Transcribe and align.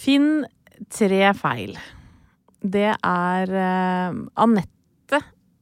Finn 0.00 0.44
tre 0.92 1.22
feil. 1.36 1.74
Det 2.60 2.88
er 2.96 3.52
uh, 3.52 4.20
Anette 4.40 5.20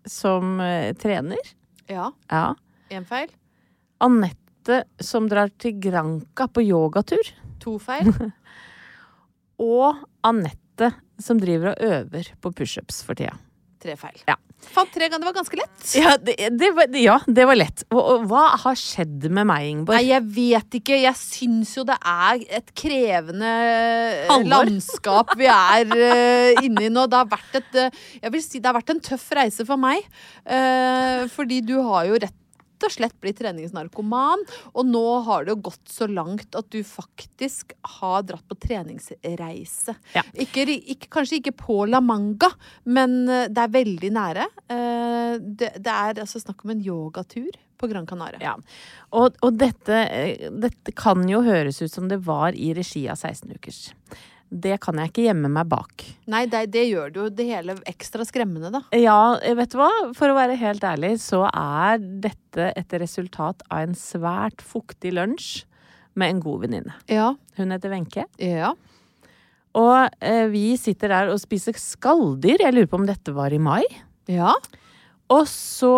som 0.08 0.58
uh, 0.62 0.92
trener. 0.98 1.54
Ja, 1.90 2.10
Ja. 2.30 2.54
én 2.92 3.04
feil. 3.08 3.30
Anette 4.04 4.82
som 5.02 5.26
drar 5.28 5.50
til 5.58 5.78
Granca 5.82 6.46
på 6.52 6.62
yogatur. 6.62 7.32
To 7.64 7.78
feil. 7.82 8.10
Og 9.58 9.98
Anette 10.26 10.92
som 11.18 11.40
driver 11.42 11.72
og 11.72 11.82
øver 11.82 12.28
på 12.40 12.52
pushups 12.54 13.00
for 13.02 13.18
tida. 13.18 13.34
Tre 13.82 13.96
feil. 13.98 14.20
Ja. 14.28 14.36
Fant 14.58 14.90
tre 14.90 15.06
ganger. 15.06 15.22
Det 15.22 15.28
var 15.28 15.36
ganske 15.36 15.58
lett. 15.58 15.76
Ja, 15.98 16.14
det, 16.20 16.34
det 16.58 16.70
var, 16.74 16.96
ja, 16.98 17.16
det 17.26 17.44
var 17.48 17.58
lett. 17.58 17.84
Og, 17.92 18.00
og 18.00 18.24
hva 18.30 18.44
har 18.64 18.78
skjedd 18.78 19.28
med 19.30 19.46
meg, 19.48 19.68
Ingeborg? 19.70 19.96
Nei, 19.96 20.10
jeg 20.10 20.26
vet 20.34 20.78
ikke. 20.80 20.98
Jeg 20.98 21.18
syns 21.20 21.74
jo 21.78 21.86
det 21.88 21.96
er 21.98 22.42
et 22.58 22.72
krevende 22.76 23.52
Alvor. 24.34 24.50
landskap 24.50 25.32
vi 25.38 25.48
er 25.52 25.94
uh, 25.94 26.64
inne 26.64 26.88
i 26.88 26.90
nå. 26.92 27.06
Det 27.06 27.20
har 27.20 27.30
vært 27.30 27.60
et 27.62 27.80
uh, 27.86 28.02
Jeg 28.18 28.34
vil 28.34 28.44
si 28.44 28.58
det 28.58 28.70
har 28.70 28.76
vært 28.80 28.92
en 28.96 29.02
tøff 29.10 29.30
reise 29.38 29.66
for 29.68 29.80
meg. 29.80 30.04
Uh, 30.42 31.24
fordi 31.32 31.62
du 31.64 31.78
har 31.86 32.10
jo 32.10 32.20
rett 32.26 32.36
og 32.86 32.94
slett 32.94 33.16
blitt 33.22 33.40
treningsnarkoman, 33.40 34.44
og 34.74 34.88
nå 34.88 35.04
har 35.26 35.44
det 35.44 35.54
jo 35.54 35.62
gått 35.70 35.92
så 35.92 36.08
langt 36.10 36.58
at 36.58 36.70
du 36.74 36.80
faktisk 36.86 37.74
har 37.98 38.26
dratt 38.28 38.46
på 38.48 38.58
treningsreise. 38.62 39.96
Ja. 40.14 40.24
Ikke, 40.34 40.66
ikke, 40.78 41.10
kanskje 41.18 41.40
ikke 41.40 41.56
på 41.58 41.80
La 41.90 42.02
Manga, 42.04 42.50
men 42.88 43.20
eh, 43.28 43.48
det 43.50 43.64
er 43.64 43.78
veldig 43.78 44.12
nære. 44.18 44.50
Eh, 44.74 45.32
det, 45.38 45.72
det 45.78 45.94
er 45.94 46.22
altså 46.24 46.42
snakk 46.42 46.64
om 46.64 46.74
en 46.74 46.84
yogatur 46.84 47.50
på 47.78 47.86
Gran 47.86 48.06
Canaria. 48.06 48.40
Ja. 48.42 48.56
Og, 49.16 49.38
og 49.44 49.58
dette, 49.58 50.02
eh, 50.08 50.48
dette 50.50 50.94
kan 50.98 51.22
jo 51.30 51.42
høres 51.46 51.80
ut 51.82 51.92
som 51.92 52.10
det 52.10 52.20
var 52.26 52.56
i 52.58 52.72
regi 52.76 53.06
av 53.10 53.20
16 53.20 53.54
ukers. 53.54 53.86
Det 54.48 54.78
kan 54.80 54.96
jeg 55.00 55.10
ikke 55.10 55.26
gjemme 55.26 55.50
meg 55.52 55.68
bak. 55.68 56.04
Nei, 56.32 56.46
det, 56.50 56.64
det 56.72 56.86
gjør 56.88 57.12
det 57.12 57.20
jo 57.20 57.28
det 57.40 57.46
hele 57.50 57.76
ekstra 57.90 58.24
skremmende, 58.24 58.70
da. 58.72 58.82
Ja, 58.96 59.36
vet 59.58 59.74
du 59.74 59.78
hva? 59.80 59.90
For 60.16 60.32
å 60.32 60.36
være 60.38 60.56
helt 60.60 60.84
ærlig, 60.88 61.16
så 61.20 61.44
er 61.50 62.00
dette 62.00 62.70
et 62.72 62.96
resultat 63.00 63.64
av 63.68 63.84
en 63.84 63.96
svært 63.98 64.64
fuktig 64.64 65.12
lunsj 65.18 65.66
med 66.18 66.32
en 66.32 66.42
god 66.42 66.64
venninne. 66.64 66.96
Ja. 67.12 67.32
Hun 67.58 67.74
heter 67.74 67.92
Wenche. 67.92 68.24
Ja. 68.42 68.72
Og 69.78 70.24
eh, 70.24 70.46
vi 70.50 70.72
sitter 70.80 71.12
der 71.12 71.32
og 71.32 71.40
spiser 71.42 71.76
skalldyr. 71.78 72.64
Jeg 72.64 72.74
lurer 72.74 72.90
på 72.90 72.98
om 73.00 73.06
dette 73.08 73.34
var 73.36 73.54
i 73.54 73.60
mai. 73.62 73.84
Ja. 74.30 74.54
Og 75.28 75.44
så, 75.50 75.92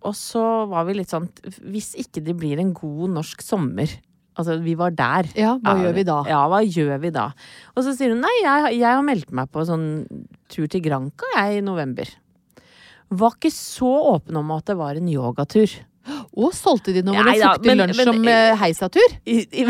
og 0.00 0.14
så 0.16 0.42
var 0.70 0.86
vi 0.88 0.94
litt 0.96 1.10
sånn 1.12 1.26
Hvis 1.68 1.90
ikke 2.00 2.22
det 2.24 2.32
blir 2.40 2.60
en 2.62 2.70
god 2.76 3.12
norsk 3.18 3.42
sommer 3.44 3.90
Altså, 4.36 4.58
vi 4.60 4.74
var 4.76 4.92
der. 4.92 5.30
Ja, 5.38 5.54
hva 5.64 5.72
gjør 5.80 5.94
vi 5.96 6.02
da? 6.04 6.18
Ja, 6.28 6.42
hva 6.52 6.60
gjør 6.62 6.98
vi 7.00 7.10
da? 7.14 7.30
Og 7.74 7.84
så 7.86 7.94
sier 7.96 8.12
hun 8.12 8.20
nei, 8.20 8.34
jeg, 8.42 8.76
jeg 8.82 8.90
har 8.92 9.02
meldt 9.06 9.30
meg 9.32 9.48
på 9.54 9.64
sånn 9.68 9.86
tur 10.52 10.66
til 10.68 10.82
Granca, 10.84 11.28
jeg, 11.38 11.58
i 11.62 11.64
november. 11.64 12.10
Var 13.16 13.36
ikke 13.38 13.52
så 13.54 13.88
åpen 14.16 14.36
om 14.40 14.50
at 14.56 14.66
det 14.68 14.76
var 14.76 14.98
en 14.98 15.08
yogatur. 15.08 15.72
Og 16.38 16.52
solgte 16.54 16.92
de 16.94 17.00
noe 17.02 17.16
Ja, 17.16 17.24
med 17.26 17.40
fuktig 17.42 17.74
lunsj 17.80 18.04
som 18.06 18.28
eh, 18.30 18.52
heisatur? 18.60 19.14
I- 19.26 19.48
i- 19.50 19.66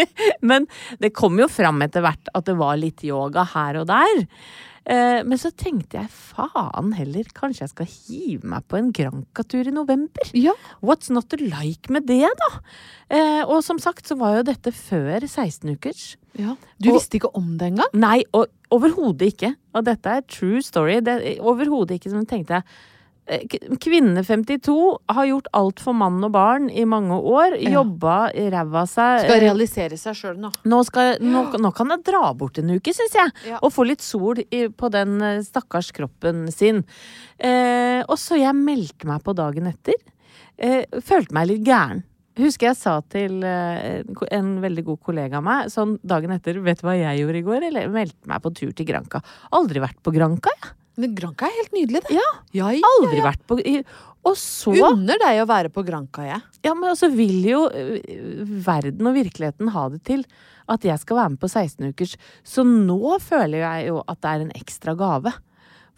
Men 0.50 0.66
det 0.98 1.12
kom 1.14 1.36
jo 1.38 1.46
fram 1.50 1.78
etter 1.86 2.02
hvert 2.02 2.30
at 2.34 2.48
det 2.48 2.56
var 2.58 2.80
litt 2.80 3.04
yoga 3.06 3.44
her 3.52 3.78
og 3.82 3.86
der. 3.90 4.24
Eh, 4.90 5.22
Men 5.22 5.38
så 5.38 5.52
tenkte 5.54 6.00
jeg 6.00 6.08
faen 6.10 6.92
heller, 6.96 7.24
kanskje 7.36 7.62
jeg 7.62 7.70
skal 7.74 7.86
hive 7.86 8.48
meg 8.50 8.64
på 8.66 8.78
en 8.80 8.88
Granca-tur 8.96 9.68
i 9.70 9.74
november? 9.74 10.30
Ja. 10.34 10.52
What's 10.82 11.10
not 11.14 11.28
to 11.30 11.36
like 11.38 11.90
med 11.94 12.08
det, 12.10 12.26
da? 12.40 12.48
Eh, 13.10 13.44
Og 13.46 13.62
som 13.62 13.78
sagt 13.78 14.06
så 14.10 14.16
var 14.18 14.36
jo 14.40 14.42
dette 14.50 14.72
før 14.74 15.20
16 15.28 15.70
ukers. 15.76 16.16
ja. 16.38 16.56
Du 16.80 16.88
Og- 16.90 16.96
visste 16.98 17.18
ikke 17.20 17.34
om 17.36 17.56
det 17.58 17.72
engang? 17.72 17.92
Nei, 17.94 18.24
og 18.32 18.46
overhodet 18.72 19.32
ikke. 19.34 19.54
Og 19.74 19.84
dette 19.84 20.06
er 20.06 20.20
true 20.22 20.60
story. 20.62 21.00
Det- 21.00 21.38
Overhodet 21.40 21.90
ikke. 22.00 22.10
Tenkte 22.26 22.48
jeg 22.48 22.62
eh, 22.62 22.62
k- 22.62 22.64
Kvinne 23.80 24.24
52 24.26 24.74
har 25.14 25.28
gjort 25.28 25.50
alt 25.56 25.82
for 25.82 25.96
mann 25.96 26.18
og 26.26 26.32
barn 26.34 26.68
i 26.70 26.84
mange 26.88 27.14
år. 27.14 27.56
Ja. 27.60 27.76
Jobba 27.78 28.16
ræva 28.34 28.84
seg. 28.90 29.26
Skal 29.26 29.42
realisere 29.44 29.98
seg 30.00 30.18
sjøl 30.18 30.40
nå. 30.42 30.52
Nå, 30.66 30.82
skal, 30.88 31.20
nå, 31.22 31.44
nå 31.62 31.72
kan 31.76 31.94
jeg 31.94 32.04
dra 32.10 32.32
bort 32.36 32.58
en 32.60 32.74
uke, 32.74 32.94
syns 32.96 33.16
jeg. 33.16 33.34
Ja. 33.52 33.60
Og 33.62 33.74
få 33.74 33.86
litt 33.88 34.04
sol 34.04 34.42
i, 34.42 34.66
på 34.68 34.90
den 34.92 35.18
eh, 35.22 35.42
stakkars 35.46 35.92
kroppen 35.96 36.48
sin. 36.54 36.82
Eh, 37.38 38.02
og 38.06 38.16
så 38.20 38.40
jeg 38.40 38.56
meldte 38.58 39.08
meg 39.10 39.22
på 39.26 39.36
dagen 39.38 39.70
etter. 39.70 39.98
Eh, 40.60 40.84
følte 41.06 41.36
meg 41.36 41.52
litt 41.52 41.66
gæren. 41.66 42.04
Husker 42.40 42.70
jeg 42.70 42.78
sa 42.78 42.92
til 43.10 43.42
eh, 43.44 44.02
en 44.32 44.50
veldig 44.62 44.84
god 44.86 45.00
kollega 45.04 45.40
av 45.40 45.44
meg 45.44 45.70
sånn 45.72 45.96
dagen 46.06 46.32
etter 46.32 46.60
Vet 46.64 46.80
du 46.80 46.86
hva 46.86 46.94
jeg 46.96 47.22
gjorde 47.22 47.40
i 47.40 47.46
går? 47.46 47.66
Eller 47.70 47.90
meldte 47.92 48.30
meg 48.30 48.42
på 48.44 48.52
tur 48.56 48.70
til 48.76 48.88
Granca. 48.88 49.22
Aldri 49.56 49.82
vært 49.82 50.00
på 50.04 50.14
Granca, 50.14 50.52
jeg. 50.56 50.76
Men 51.00 51.14
Granca 51.18 51.48
er 51.48 51.56
helt 51.58 51.74
nydelig, 51.76 52.02
det. 52.06 52.14
Ja, 52.18 52.28
Ja, 52.56 52.70
aldri 52.94 53.22
vært 53.24 53.42
på 53.48 53.58
i, 53.60 53.78
Og 54.28 54.34
så 54.36 54.74
Unner 54.90 55.16
deg 55.22 55.38
å 55.40 55.46
være 55.48 55.70
på 55.72 55.84
Granca, 55.86 56.26
jeg. 56.28 56.42
Ja, 56.66 56.74
men 56.76 56.90
altså 56.92 57.08
vil 57.14 57.38
jo 57.48 57.62
verden 58.66 59.08
og 59.08 59.14
virkeligheten 59.16 59.70
ha 59.74 59.84
det 59.92 60.02
til 60.08 60.24
at 60.70 60.84
jeg 60.86 61.00
skal 61.02 61.16
være 61.18 61.30
med 61.34 61.40
på 61.42 61.48
16 61.50 61.88
ukers. 61.90 62.16
Så 62.46 62.62
nå 62.66 63.16
føler 63.24 63.64
jeg 63.64 63.88
jo 63.88 64.02
at 64.06 64.20
det 64.22 64.30
er 64.34 64.44
en 64.44 64.52
ekstra 64.54 64.94
gave. 64.98 65.32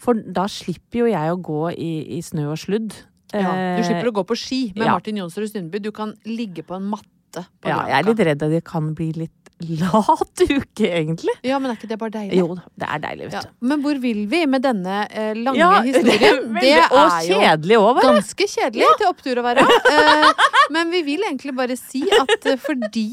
For 0.00 0.14
da 0.14 0.46
slipper 0.50 1.02
jo 1.04 1.10
jeg 1.10 1.32
å 1.34 1.40
gå 1.44 1.60
i, 1.74 1.90
i 2.16 2.20
snø 2.24 2.48
og 2.54 2.60
sludd. 2.62 2.94
Ja. 3.32 3.50
Du 3.76 3.82
Eh, 3.82 3.84
slipper 3.86 4.10
å 4.10 4.16
gå 4.20 4.24
på 4.28 4.36
ski 4.38 4.60
med 4.76 4.86
ja. 4.86 4.92
Martin 4.96 5.18
Jonsrud 5.20 5.50
Sundby. 5.50 5.80
Du 5.82 5.90
kan 5.94 6.14
ligge 6.28 6.62
på 6.66 6.76
en 6.78 6.88
matte 6.90 7.44
på 7.62 7.68
Ja, 7.70 7.82
jeg 7.88 7.98
er 7.98 8.08
litt 8.10 8.20
redd 8.28 8.42
at 8.44 8.50
det 8.52 8.62
kan 8.64 8.90
bli 8.94 9.10
litt 9.16 9.41
lat 9.80 10.42
uke, 10.44 10.86
egentlig. 10.88 11.34
Ja, 11.46 11.58
men 11.62 11.70
er 11.72 11.76
ikke 11.78 11.88
det 11.90 11.98
bare 12.00 12.14
deilig? 12.14 12.38
Jo 12.40 12.54
det 12.56 12.88
er 12.88 13.02
deilig, 13.04 13.26
vet 13.30 13.36
Ja. 13.38 13.42
du. 13.46 13.66
Men 13.72 13.82
hvor 13.84 14.00
vil 14.02 14.22
vi 14.30 14.40
med 14.46 14.62
denne 14.64 14.96
eh, 15.10 15.32
lange 15.38 15.58
Ja, 15.60 15.70
historien? 15.88 16.40
veldig- 16.54 16.88
og 16.90 17.18
kjedelig 17.28 17.78
òg, 17.80 17.90
bare. 17.98 18.14
ganske 18.16 18.48
kjedelig 18.54 18.88
til 19.00 19.10
opptur 19.10 19.42
å 19.42 19.46
være. 19.46 19.66
Eh, 19.92 20.46
men 20.74 20.90
vi 20.94 21.02
vil 21.10 21.26
egentlig 21.28 21.54
bare 21.58 21.76
si 21.80 22.02
at 22.18 22.46
eh, 22.50 22.56
fordi 22.60 23.06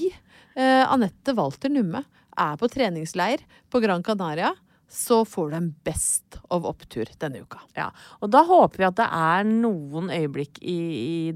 eh, 0.56 0.86
Anette 0.92 1.35
Walter 1.38 1.70
Numme 1.73 2.03
er 2.40 2.56
på 2.62 2.70
treningsleir 2.72 3.41
på 3.70 3.82
Gran 3.84 4.03
Canaria, 4.03 4.53
så 4.90 5.20
får 5.28 5.52
du 5.52 5.56
en 5.59 5.70
best 5.85 6.40
of 6.50 6.64
opptur 6.66 7.06
denne 7.22 7.44
uka. 7.46 7.59
Ja, 7.78 7.91
og 8.23 8.32
da 8.34 8.41
håper 8.47 8.78
vi 8.82 8.88
at 8.88 8.96
det 8.97 9.06
er 9.14 9.44
noen 9.46 10.08
øyeblikk 10.09 10.58
i, 10.66 10.78
i 10.97 11.32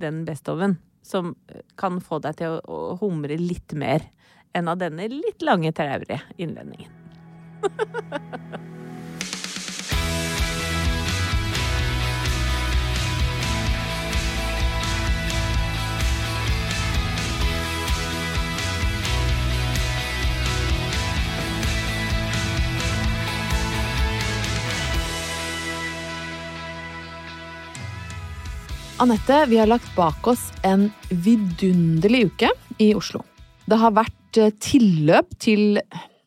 den 0.00 0.22
bestoven 0.24 0.78
som 1.04 1.34
kan 1.76 1.98
få 2.00 2.16
deg 2.24 2.38
til 2.38 2.54
å, 2.54 2.60
å 2.64 2.96
humre 3.02 3.36
litt 3.36 3.74
mer 3.76 4.06
enn 4.54 4.68
av 4.68 4.78
denne 4.78 5.08
litt 5.10 5.42
lange, 5.42 5.72
traurige 5.72 6.20
innledningen. 6.36 6.90
Anette, 28.96 29.46
vi 29.46 29.58
har 29.58 29.66
lagt 29.66 29.96
bak 29.96 30.26
oss 30.26 30.52
en 30.62 30.90
vidunderlig 31.10 32.26
uke 32.26 32.50
i 32.78 32.94
Oslo. 32.94 33.24
Det 33.66 33.76
har 33.76 33.90
vært 33.92 34.23
eh, 34.40 34.52
tilløp 34.62 35.34
til 35.42 35.80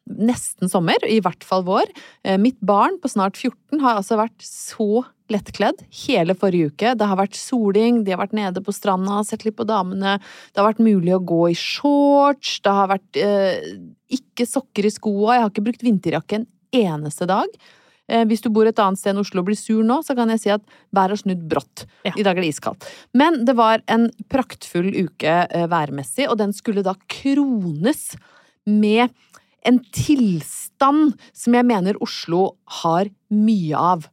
nesten 0.08 0.72
sommer, 0.72 1.04
i 1.04 1.20
hvert 1.24 1.44
fall 1.46 1.66
vår. 1.68 1.90
Eh, 2.24 2.38
Mitt 2.42 2.60
barn 2.66 2.98
på 3.02 3.12
snart 3.12 3.38
14 3.38 3.82
har 3.84 4.00
altså 4.00 4.20
vært 4.20 4.44
så 4.44 5.04
lettkledd 5.32 5.82
hele 6.06 6.36
forrige 6.40 6.72
uke. 6.72 6.94
Det 6.96 7.08
har 7.10 7.20
vært 7.20 7.36
soling, 7.36 8.04
de 8.06 8.14
har 8.14 8.22
vært 8.22 8.36
nede 8.38 8.64
på 8.64 8.76
stranda, 8.76 9.20
sett 9.28 9.44
litt 9.44 9.58
på 9.58 9.68
damene. 9.68 10.18
Det 10.54 10.62
har 10.62 10.70
vært 10.70 10.84
mulig 10.84 11.16
å 11.18 11.24
gå 11.24 11.42
i 11.52 11.58
shorts, 11.58 12.62
det 12.64 12.76
har 12.80 12.94
vært 12.94 13.20
eh, 13.20 13.74
ikke 14.18 14.48
sokker 14.48 14.88
i 14.88 14.94
skoa. 14.94 15.36
Jeg 15.36 15.44
har 15.44 15.52
ikke 15.52 15.68
brukt 15.68 15.84
vinterjakke 15.86 16.42
en 16.42 16.48
eneste 16.78 17.28
dag. 17.30 17.52
Eh, 18.08 18.24
hvis 18.28 18.44
du 18.44 18.50
bor 18.54 18.68
et 18.70 18.80
annet 18.80 19.00
sted 19.00 19.14
enn 19.14 19.22
Oslo 19.22 19.44
og 19.44 19.50
blir 19.50 19.60
sur 19.60 19.84
nå, 19.86 20.00
så 20.06 20.16
kan 20.18 20.32
jeg 20.32 20.44
si 20.44 20.52
at 20.54 20.64
været 20.96 21.16
har 21.16 21.22
snudd 21.22 21.46
brått. 21.52 21.86
Ja. 22.08 22.14
I 22.16 22.26
dag 22.26 22.38
er 22.38 22.46
det 22.46 22.54
iskaldt. 22.56 22.88
Men 23.18 23.44
det 23.48 23.58
var 23.60 23.84
en 23.92 24.10
praktfull 24.32 24.90
uke 24.96 25.40
eh, 25.46 25.68
værmessig, 25.72 26.30
og 26.32 26.40
den 26.42 26.56
skulle 26.56 26.86
da 26.86 26.96
krones 27.12 28.14
med 28.68 29.12
en 29.68 29.82
tilstand 29.96 31.18
som 31.36 31.58
jeg 31.58 31.68
mener 31.68 32.00
Oslo 32.04 32.54
har 32.84 33.12
mye 33.34 33.76
av. 33.76 34.08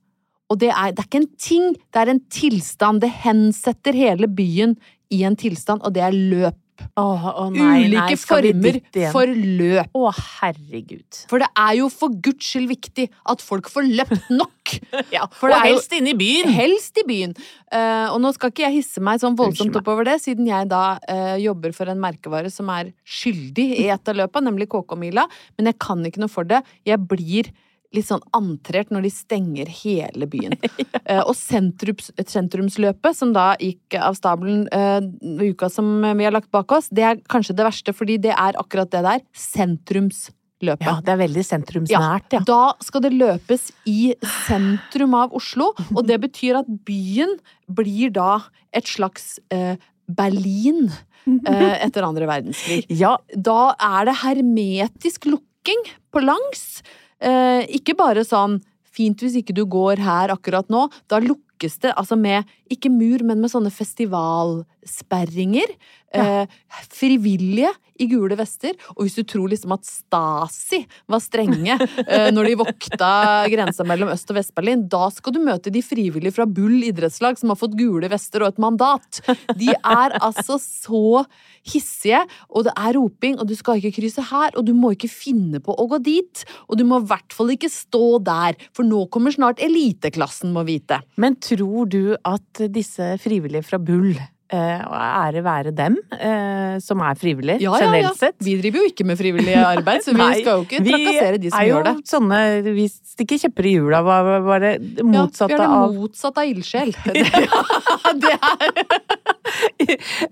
Og 0.51 0.61
det 0.61 0.73
er, 0.75 0.93
det 0.93 1.03
er 1.03 1.09
ikke 1.09 1.23
en 1.23 1.33
ting, 1.41 1.71
det 1.95 2.03
er 2.03 2.11
en 2.13 2.23
tilstand. 2.33 3.03
Det 3.03 3.13
hensetter 3.25 3.97
hele 3.97 4.29
byen 4.31 4.77
i 5.15 5.23
en 5.27 5.39
tilstand, 5.39 5.83
og 5.87 5.95
det 5.95 6.03
er 6.05 6.15
løp. 6.15 6.59
Åh, 6.99 7.25
åh, 7.27 7.51
nei, 7.55 7.87
Ulike 7.87 8.03
nei, 8.15 8.17
former 8.19 8.79
for 9.15 9.31
løp. 9.31 9.95
Å, 9.95 10.11
herregud. 10.41 11.21
For 11.31 11.43
det 11.43 11.49
er 11.59 11.77
jo 11.79 11.89
for 11.93 12.15
guds 12.23 12.49
skyld 12.51 12.71
viktig 12.71 13.07
at 13.31 13.43
folk 13.45 13.71
får 13.73 13.89
løpt 13.91 14.31
nok. 14.33 14.51
Ja, 15.13 15.27
og 15.29 15.53
helst 15.61 15.93
inne 15.93 16.15
i 16.15 16.17
byen. 16.19 16.49
Helst 16.55 16.97
i 16.99 17.05
byen. 17.07 17.35
Uh, 17.69 18.15
og 18.15 18.17
nå 18.25 18.31
skal 18.35 18.51
ikke 18.51 18.65
jeg 18.65 18.79
hisse 18.79 19.03
meg 19.05 19.21
sånn 19.23 19.37
voldsomt 19.39 19.77
oppover 19.77 20.07
det, 20.09 20.17
siden 20.25 20.49
jeg 20.49 20.71
da 20.71 20.97
uh, 20.97 21.35
jobber 21.39 21.75
for 21.77 21.93
en 21.93 22.01
merkevare 22.01 22.51
som 22.51 22.71
er 22.73 22.95
skyldig 23.05 23.67
i 23.85 23.91
et 23.93 24.11
av 24.11 24.17
løpa, 24.19 24.43
nemlig 24.43 24.71
KK-mila. 24.73 25.27
Men 25.59 25.71
jeg 25.71 25.79
kan 25.85 26.03
ikke 26.09 26.25
noe 26.25 26.33
for 26.33 26.49
det. 26.49 26.63
Jeg 26.89 27.03
blir 27.11 27.53
litt 27.95 28.09
sånn 28.09 28.23
antrert 28.37 28.93
når 28.95 29.07
de 29.07 29.13
stenger 29.15 29.71
hele 29.83 30.31
byen. 30.31 30.59
Eh, 31.05 31.21
og 31.21 31.35
sentrums, 31.37 32.07
sentrumsløpet, 32.17 33.13
som 33.13 33.35
da 33.35 33.51
gikk 33.61 33.93
av 34.01 34.15
stabelen 34.17 34.63
uh, 34.73 35.05
uka 35.43 35.69
som 35.69 35.99
vi 36.01 36.25
har 36.25 36.33
lagt 36.33 36.49
bak 36.55 36.73
oss, 36.73 36.89
det 36.89 37.05
er 37.05 37.21
kanskje 37.29 37.53
det 37.59 37.67
verste, 37.67 37.93
fordi 37.93 38.17
det 38.25 38.33
er 38.33 38.57
akkurat 38.57 38.89
det 38.89 39.03
der. 39.05 39.21
Sentrumsløpet. 39.37 40.87
Ja, 40.87 40.97
det 41.05 41.13
er 41.13 41.21
veldig 41.21 41.45
sentrumsnært, 41.45 42.39
ja. 42.39 42.41
Da 42.49 42.63
skal 42.81 43.05
det 43.05 43.13
løpes 43.13 43.69
i 43.85 44.15
sentrum 44.47 45.19
av 45.19 45.37
Oslo, 45.37 45.75
og 45.93 46.09
det 46.09 46.23
betyr 46.25 46.63
at 46.63 46.73
byen 46.89 47.37
blir 47.69 48.15
da 48.17 48.39
et 48.73 48.89
slags 48.89 49.35
eh, 49.53 49.77
Berlin 50.09 50.89
eh, 51.27 51.77
etter 51.85 52.05
andre 52.07 52.29
verdenskrig. 52.31 52.85
Ja, 52.93 53.17
Da 53.37 53.75
er 53.77 54.09
det 54.09 54.21
hermetisk 54.25 55.29
lukking 55.29 55.89
på 56.13 56.25
langs. 56.25 56.83
Eh, 57.25 57.63
ikke 57.81 57.95
bare 57.99 58.25
sånn 58.27 58.61
fint 58.95 59.23
hvis 59.25 59.37
ikke 59.41 59.55
du 59.57 59.65
går 59.67 60.03
her 60.05 60.29
akkurat 60.35 60.69
nå. 60.73 60.89
Da 61.11 61.19
lukkes 61.23 61.79
det 61.83 61.93
altså 61.99 62.17
med, 62.21 62.45
ikke 62.73 62.91
mur, 62.93 63.25
men 63.27 63.41
med 63.43 63.51
sånne 63.53 63.73
festivalsperringer. 63.75 65.69
Eh, 66.15 66.47
frivillige 66.95 67.73
i 68.01 68.07
gule 68.11 68.37
vester. 68.39 68.75
Og 68.95 69.05
hvis 69.05 69.17
du 69.19 69.23
tror 69.27 69.51
liksom 69.51 69.75
at 69.77 69.87
Stasi 69.87 70.81
var 71.11 71.23
strenge 71.23 71.77
eh, 72.09 72.31
når 72.35 72.51
de 72.51 72.59
vokta 72.65 73.11
grensa 73.53 73.87
mellom 73.87 74.13
Øst- 74.15 74.31
og 74.33 74.39
Vest-Berlin, 74.39 74.87
da 74.91 75.09
skal 75.15 75.37
du 75.37 75.41
møte 75.45 75.73
de 75.75 75.83
frivillige 75.85 76.35
fra 76.35 76.47
Bull 76.47 76.83
idrettslag 76.87 77.39
som 77.41 77.53
har 77.53 77.61
fått 77.61 77.77
gule 77.79 78.11
vester 78.13 78.45
og 78.45 78.53
et 78.53 78.63
mandat. 78.63 79.23
De 79.59 79.71
er 79.75 80.19
altså 80.21 80.59
så 80.63 81.25
hissige, 81.65 82.21
og 82.51 82.67
det 82.67 82.75
er 82.77 82.97
roping, 82.99 83.39
og 83.41 83.49
du 83.49 83.55
skal 83.57 83.81
ikke 83.81 84.03
krysse 84.03 84.27
her, 84.29 84.53
og 84.59 84.67
du 84.67 84.75
må 84.77 84.93
ikke 84.95 85.11
finne 85.11 85.63
på 85.65 85.75
å 85.79 85.89
gå 85.95 86.01
dit. 86.05 86.45
Og 86.69 86.79
du 86.81 86.85
må 86.89 87.01
i 87.01 87.09
hvert 87.09 87.37
fall 87.37 87.55
ikke 87.55 87.73
stå 87.73 88.19
der, 88.27 88.59
for 88.77 88.87
nå 88.87 89.07
kommer 89.15 89.35
snart 89.35 89.63
eliteklassen, 89.65 90.53
må 90.55 90.67
vite. 90.69 91.01
Men 91.17 91.39
tror 91.41 91.89
du 91.91 92.17
at 92.21 92.65
disse 92.75 93.15
frivillige 93.23 93.65
fra 93.71 93.81
Bull, 93.81 94.13
og 94.53 94.95
ære 95.01 95.41
være 95.45 95.71
dem, 95.75 95.97
eh, 96.13 96.77
som 96.85 97.01
er 97.01 97.17
frivillige, 97.17 97.65
generelt 97.65 98.19
sett 98.21 98.37
Vi 98.45 98.59
driver 98.61 98.83
jo 98.83 98.91
ikke 98.91 99.07
med 99.09 99.17
frivillig 99.19 99.55
arbeid, 99.57 100.05
så 100.05 100.13
vi 100.17 100.21
Nei, 100.21 100.43
skal 100.43 100.61
jo 100.61 100.67
ikke 100.67 100.83
trakassere 100.85 101.41
de 101.41 101.51
som 101.51 101.61
er 101.61 101.69
jo 101.69 101.75
gjør 101.75 101.87
det. 101.89 101.95
Sånne, 102.11 102.41
vi 102.77 102.87
stikker 102.93 103.41
kjepper 103.47 103.71
i 103.71 103.75
hjula, 103.79 104.03
bare 104.07 104.41
var 104.45 104.65
det 104.65 104.75
motsatte 105.01 105.55
ja, 105.55 105.57
vi 105.57 105.61
er 105.61 105.65
det 105.65 105.81
av 105.81 105.97
motsatte 105.97 106.45
av 106.45 106.53
ildsjel. 106.53 106.95
det 108.25 108.37
er 108.37 109.24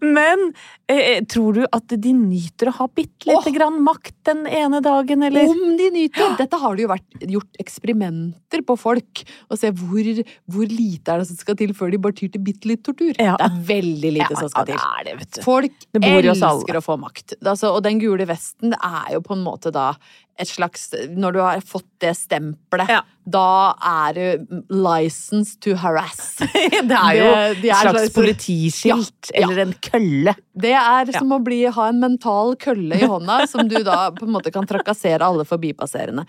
Men 0.01 0.53
eh, 0.91 1.23
tror 1.31 1.59
du 1.59 1.63
at 1.67 1.95
de 2.03 2.13
nyter 2.17 2.71
å 2.71 2.75
ha 2.81 2.87
bitte 2.95 3.29
lite 3.31 3.53
grann 3.55 3.79
makt 3.85 4.15
den 4.29 4.45
ene 4.47 4.81
dagen, 4.85 5.23
eller? 5.27 5.49
Om 5.51 5.77
de 5.79 5.89
nyter! 5.95 6.35
Dette 6.39 6.61
har 6.63 6.77
det 6.77 6.87
jo 6.87 6.91
vært 6.93 7.27
gjort 7.37 7.61
eksperimenter 7.63 8.65
på 8.67 8.77
folk. 8.81 9.25
Og 9.51 9.61
se 9.61 9.73
hvor, 9.83 10.11
hvor 10.53 10.71
lite 10.73 11.15
er 11.15 11.23
det 11.23 11.29
som 11.31 11.41
skal 11.41 11.59
til 11.61 11.75
før 11.77 11.93
de 11.95 12.01
bare 12.03 12.17
tyr 12.19 12.33
til 12.35 12.45
bitte 12.45 12.71
litt 12.71 12.85
tortur. 12.87 13.13
Ja. 13.17 13.37
Det 13.41 13.49
er 13.49 13.61
veldig 13.73 14.13
lite 14.19 14.39
som 14.39 14.51
skal 14.53 14.69
til. 14.73 14.81
det, 15.07 15.17
vet 15.21 15.39
du. 15.39 15.43
Folk 15.47 15.87
Det 15.93 16.03
alle. 16.03 16.35
elsker 16.35 16.81
å 16.81 16.85
få 16.85 16.99
makt. 17.01 17.37
Altså, 17.43 17.73
og 17.77 17.83
den 17.87 18.01
gule 18.03 18.27
vesten 18.29 18.73
det 18.73 18.81
er 18.83 19.15
jo 19.17 19.23
på 19.25 19.37
en 19.37 19.45
måte 19.45 19.73
da 19.75 19.93
et 20.41 20.49
slags 20.49 20.89
Når 21.13 21.33
du 21.35 21.39
har 21.41 21.61
fått 21.61 21.85
det 22.01 22.15
stempelet, 22.17 22.89
Ja. 22.89 23.03
da 23.29 23.75
er 23.85 24.13
du 24.17 24.63
license 24.73 25.59
to 25.61 25.75
harass. 25.77 26.37
Det 26.41 26.97
er 26.97 27.13
jo 27.19 27.29
Det- 27.35 27.61
de 27.63 27.69
et 27.69 27.75
er 27.77 27.83
slags 27.83 27.99
slags- 28.01 28.15
politiskilt, 28.17 29.31
Ja, 29.35 29.41
ja. 29.41 29.47
eller 29.51 29.63
en 29.67 29.75
kølle. 29.75 30.35
Det 30.57 30.73
er 30.73 31.13
som 31.19 31.31
å 31.37 31.39
bli, 31.45 31.65
ha 31.67 31.89
en 31.89 32.01
mental 32.01 32.57
kølle 32.57 32.97
i 33.03 33.07
hånda 33.07 33.47
som 33.49 33.69
du 33.69 33.79
da 33.85 34.11
på 34.11 34.27
en 34.27 34.33
måte 34.35 34.51
kan 34.53 34.67
trakassere 34.67 35.21
alle 35.23 35.45
forbipasserende. 35.45 36.27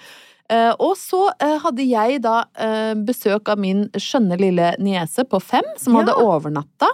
Eh, 0.51 0.73
og 0.83 0.97
så 0.99 1.29
eh, 1.39 1.55
hadde 1.63 1.85
jeg 1.87 2.19
da 2.21 2.43
eh, 2.59 2.93
besøk 3.07 3.47
av 3.53 3.61
min 3.63 3.85
skjønne 3.95 4.35
lille 4.37 4.73
niese 4.83 5.23
på 5.29 5.39
fem, 5.41 5.63
som 5.79 5.95
hadde 5.95 6.11
Ja. 6.13 6.25
overnatta 6.35 6.89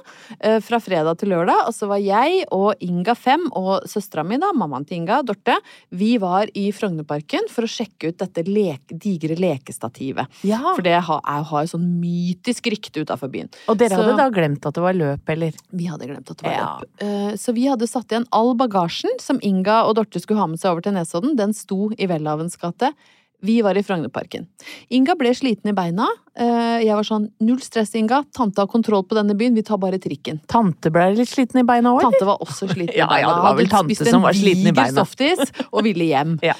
fra 0.63 0.77
fredag 0.79 1.17
til 1.19 1.31
lørdag. 1.33 1.65
Og 1.67 1.73
så 1.75 1.87
var 1.89 1.97
jeg 1.99 2.45
og 2.55 2.75
Inga 2.85 3.15
fem 3.17 3.47
og 3.57 3.83
søstera 3.89 4.23
mi, 4.23 4.37
da, 4.39 4.51
mammaen 4.55 4.85
til 4.87 4.99
Inga, 4.99 5.21
Dorte, 5.25 5.55
vi 5.91 6.13
var 6.21 6.47
i 6.55 6.67
Frognerparken 6.75 7.49
for 7.51 7.65
å 7.65 7.71
sjekke 7.71 8.11
ut 8.13 8.17
dette 8.21 8.43
leke, 8.47 8.93
digre 8.95 9.35
lekestativet. 9.35 10.27
Ja. 10.47 10.61
For 10.75 10.85
det 10.85 10.95
har, 11.09 11.21
har 11.25 11.65
jo 11.65 11.71
sånn 11.73 11.87
mytisk 11.99 12.69
rykte 12.71 13.03
utafor 13.03 13.31
byen. 13.33 13.49
Og 13.67 13.77
dere 13.81 13.89
Så- 13.97 14.03
hadde 14.03 14.17
da 14.21 14.29
glemt 14.29 14.65
at 14.65 14.73
det 14.77 14.81
var 14.85 14.93
løp, 14.93 15.27
eller? 15.35 15.53
Vi 15.73 15.85
hadde 15.89 16.07
glemt 16.07 16.29
at 16.31 16.37
det 16.37 16.45
var 16.45 16.53
Ja. 16.53 16.79
løp. 16.79 17.39
Så 17.39 17.53
vi 17.53 17.65
hadde 17.67 17.87
satt 17.89 18.07
igjen 18.13 18.27
all 18.31 18.53
bagasjen 18.55 19.19
som 19.19 19.39
Inga 19.41 19.83
og 19.89 19.95
Dorte 19.95 20.19
skulle 20.21 20.39
ha 20.39 20.47
med 20.47 20.59
seg 20.59 20.71
over 20.71 20.81
til 20.81 20.93
Nesodden. 20.93 21.35
Den 21.35 21.53
sto 21.53 21.89
i 21.97 22.07
Welhavens 22.07 22.55
gate. 22.59 22.93
Vi 23.41 23.61
var 23.63 23.77
i 23.79 23.83
Frognerparken. 23.83 24.47
Inga 24.91 25.13
ble 25.15 25.29
sliten 25.37 25.69
i 25.71 25.73
beina. 25.73 26.07
Eh, 26.35 26.81
Jeg 26.83 26.95
var 26.95 27.03
sånn 27.07 27.29
null 27.39 27.61
stress, 27.63 27.93
Inga. 27.95 28.23
Tante 28.35 28.59
har 28.59 28.67
kontroll 28.67 29.05
på 29.07 29.15
denne 29.15 29.35
byen. 29.39 29.55
Vi 29.55 29.63
tar 29.63 29.77
bare 29.79 29.99
trikken. 29.99 30.41
Tante 30.51 30.91
ble 30.91 31.05
litt 31.15 31.29
sliten 31.31 31.61
i 31.61 31.63
beina 31.63 31.93
òg. 31.95 32.01
Tante 32.03 32.25
var 32.27 32.37
også 32.43 32.67
sliten 32.67 32.95
Ja, 32.99 33.07
i 33.07 33.13
beina. 33.15 33.27
ja, 33.29 33.35
det 33.37 33.43
var 33.47 33.55
vel 33.61 33.69
tante 33.71 33.95
som 34.09 34.21
var 34.27 34.35
sliten 34.35 34.67
i 34.67 34.71
diger 34.71 34.81
beina. 34.81 35.05
softis 35.05 35.53
og 35.71 35.83
ville 35.87 36.09
hjem. 36.11 36.35
Ja. 36.51 36.55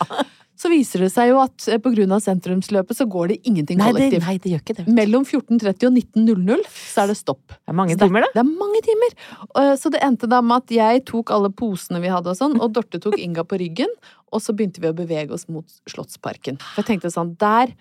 Så 0.59 0.67
viser 0.71 1.05
det 1.05 1.11
seg 1.13 1.29
jo 1.31 1.37
at 1.39 1.55
pga. 1.55 1.77
på 1.79 1.91
grunn 1.95 2.11
av 2.11 2.19
sentrumsløpet 2.25 2.97
så 2.99 3.05
går 3.07 3.31
det 3.31 3.37
ingenting 3.47 3.79
Nei, 3.79 3.93
det, 3.93 3.99
kollektivt. 4.09 4.25
nei, 4.27 4.35
det 4.43 4.51
gjør 4.51 4.63
ikke 4.65 4.75
det. 4.81 4.85
Mellom 4.97 5.23
14.30 5.23 5.87
og 5.87 5.99
19.00 6.01 6.65
så 6.73 7.03
er 7.05 7.13
det 7.13 7.17
stopp. 7.19 7.45
Det 7.55 7.71
er 7.71 7.77
mange 7.79 7.95
timer, 8.01 8.25
da. 8.27 8.31
Det 8.35 8.43
er 8.43 8.49
mange 8.59 8.81
timer. 8.83 9.15
Eh, 9.61 9.73
Så 9.79 9.91
det 9.93 10.01
endte 10.03 10.27
da 10.27 10.41
med 10.43 10.65
at 10.65 10.75
jeg 10.75 11.05
tok 11.07 11.31
alle 11.31 11.49
posene 11.49 12.01
vi 12.03 12.11
hadde 12.11 12.33
og 12.33 12.39
sånn, 12.41 12.59
og 12.59 12.73
Dorte 12.75 12.99
tok 12.99 13.15
Inga 13.17 13.45
på 13.47 13.59
ryggen, 13.61 13.91
og 14.33 14.43
så 14.43 14.51
begynte 14.53 14.83
vi 14.83 14.91
å 14.91 14.97
bevege 14.97 15.31
oss 15.31 15.47
mot 15.47 15.65
Slottsparken. 15.87 16.59
For 16.75 16.83
jeg 16.83 16.91
tenkte 16.99 17.13
sånn, 17.15 17.37
der 17.39 17.71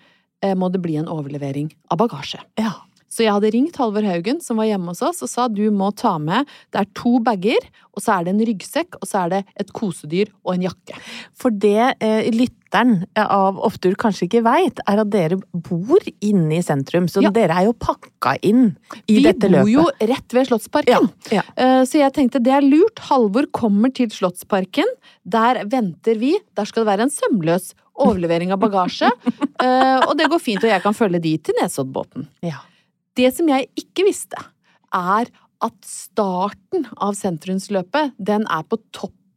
eh, 0.41 0.55
må 0.55 0.71
det 0.71 0.79
bli 0.81 0.95
en 1.01 1.11
overlevering 1.11 1.73
av 1.91 1.99
bagasje. 1.99 2.39
Ja. 2.57 2.77
Så 3.09 3.23
jeg 3.25 3.33
hadde 3.33 3.49
ringt 3.51 3.75
Halvor 3.81 4.05
Haugen, 4.05 4.37
som 4.39 4.59
var 4.61 4.67
hjemme 4.69 4.91
hos 4.93 5.01
oss, 5.01 5.23
og 5.25 5.29
sa 5.31 5.47
du 5.49 5.63
må 5.73 5.87
ta 5.97 6.11
med 6.21 6.45
Det 6.69 6.83
er 6.83 6.89
to 6.93 7.17
bager, 7.25 7.63
og 7.97 8.03
så 8.05 8.19
er 8.19 8.27
det 8.27 8.35
en 8.35 8.43
ryggsekk, 8.45 8.99
og 9.01 9.07
så 9.09 9.23
er 9.25 9.29
det 9.33 9.39
et 9.63 9.71
kosedyr 9.73 10.29
og 10.45 10.53
en 10.53 10.67
jakke. 10.69 10.99
For 11.33 11.49
det 11.49 11.95
eh, 12.05 12.29
lytteren 12.69 13.05
av 13.17 13.57
Opptur 13.65 13.95
kanskje 13.97 14.27
ikke 14.27 14.43
veit, 14.45 14.79
er 14.87 14.99
at 15.01 15.09
dere 15.09 15.37
bor 15.53 15.99
inne 16.21 16.57
i 16.57 16.61
sentrum. 16.61 17.07
Så 17.09 17.21
Ja. 17.23 17.29
dere 17.31 17.51
er 17.57 17.65
jo 17.65 17.73
pakka 17.73 18.37
inn 18.43 18.77
i 19.07 19.15
Vi 19.17 19.23
dette 19.23 19.49
bor 19.49 19.67
jo 19.67 19.89
rett 19.99 20.31
ved 20.33 20.47
Slottsparken. 20.47 21.09
Ja, 21.31 21.31
ja. 21.31 21.41
Eh, 21.57 21.83
Så 21.85 21.99
jeg 21.99 22.13
tenkte 22.13 22.41
det 22.41 22.51
er 22.53 22.61
lurt. 22.61 22.99
Halvor 22.99 23.45
kommer 23.51 23.93
til 23.93 24.07
Slottsparken. 24.09 24.85
Der 25.27 25.63
venter 25.65 26.17
vi. 26.17 26.37
Der 26.55 26.65
skal 26.65 26.85
det 26.85 26.97
være 26.99 27.01
en 27.03 27.09
sømløs 27.09 27.73
overlevering 27.97 28.51
av 28.51 28.59
bagasje. 28.59 29.09
Eh, 29.61 29.99
Og 30.07 30.15
det 30.17 30.29
går 30.29 30.39
fint, 30.39 30.63
og 30.63 30.69
jeg 30.69 30.81
kan 30.81 30.93
følge 30.93 31.19
de 31.21 31.37
til 31.37 31.53
Nesoddbåten. 31.61 32.27
Ja. 32.41 32.61
Det 33.13 33.35
som 33.35 33.45
jeg 33.49 33.67
ikke 33.75 34.05
visste, 34.07 34.37
er 34.93 35.25
at 35.61 35.73
starten 35.83 36.85
av 37.01 37.13
sentrumsløpet, 37.13 38.13
den 38.23 38.45
er 38.49 38.63
på 38.63 38.77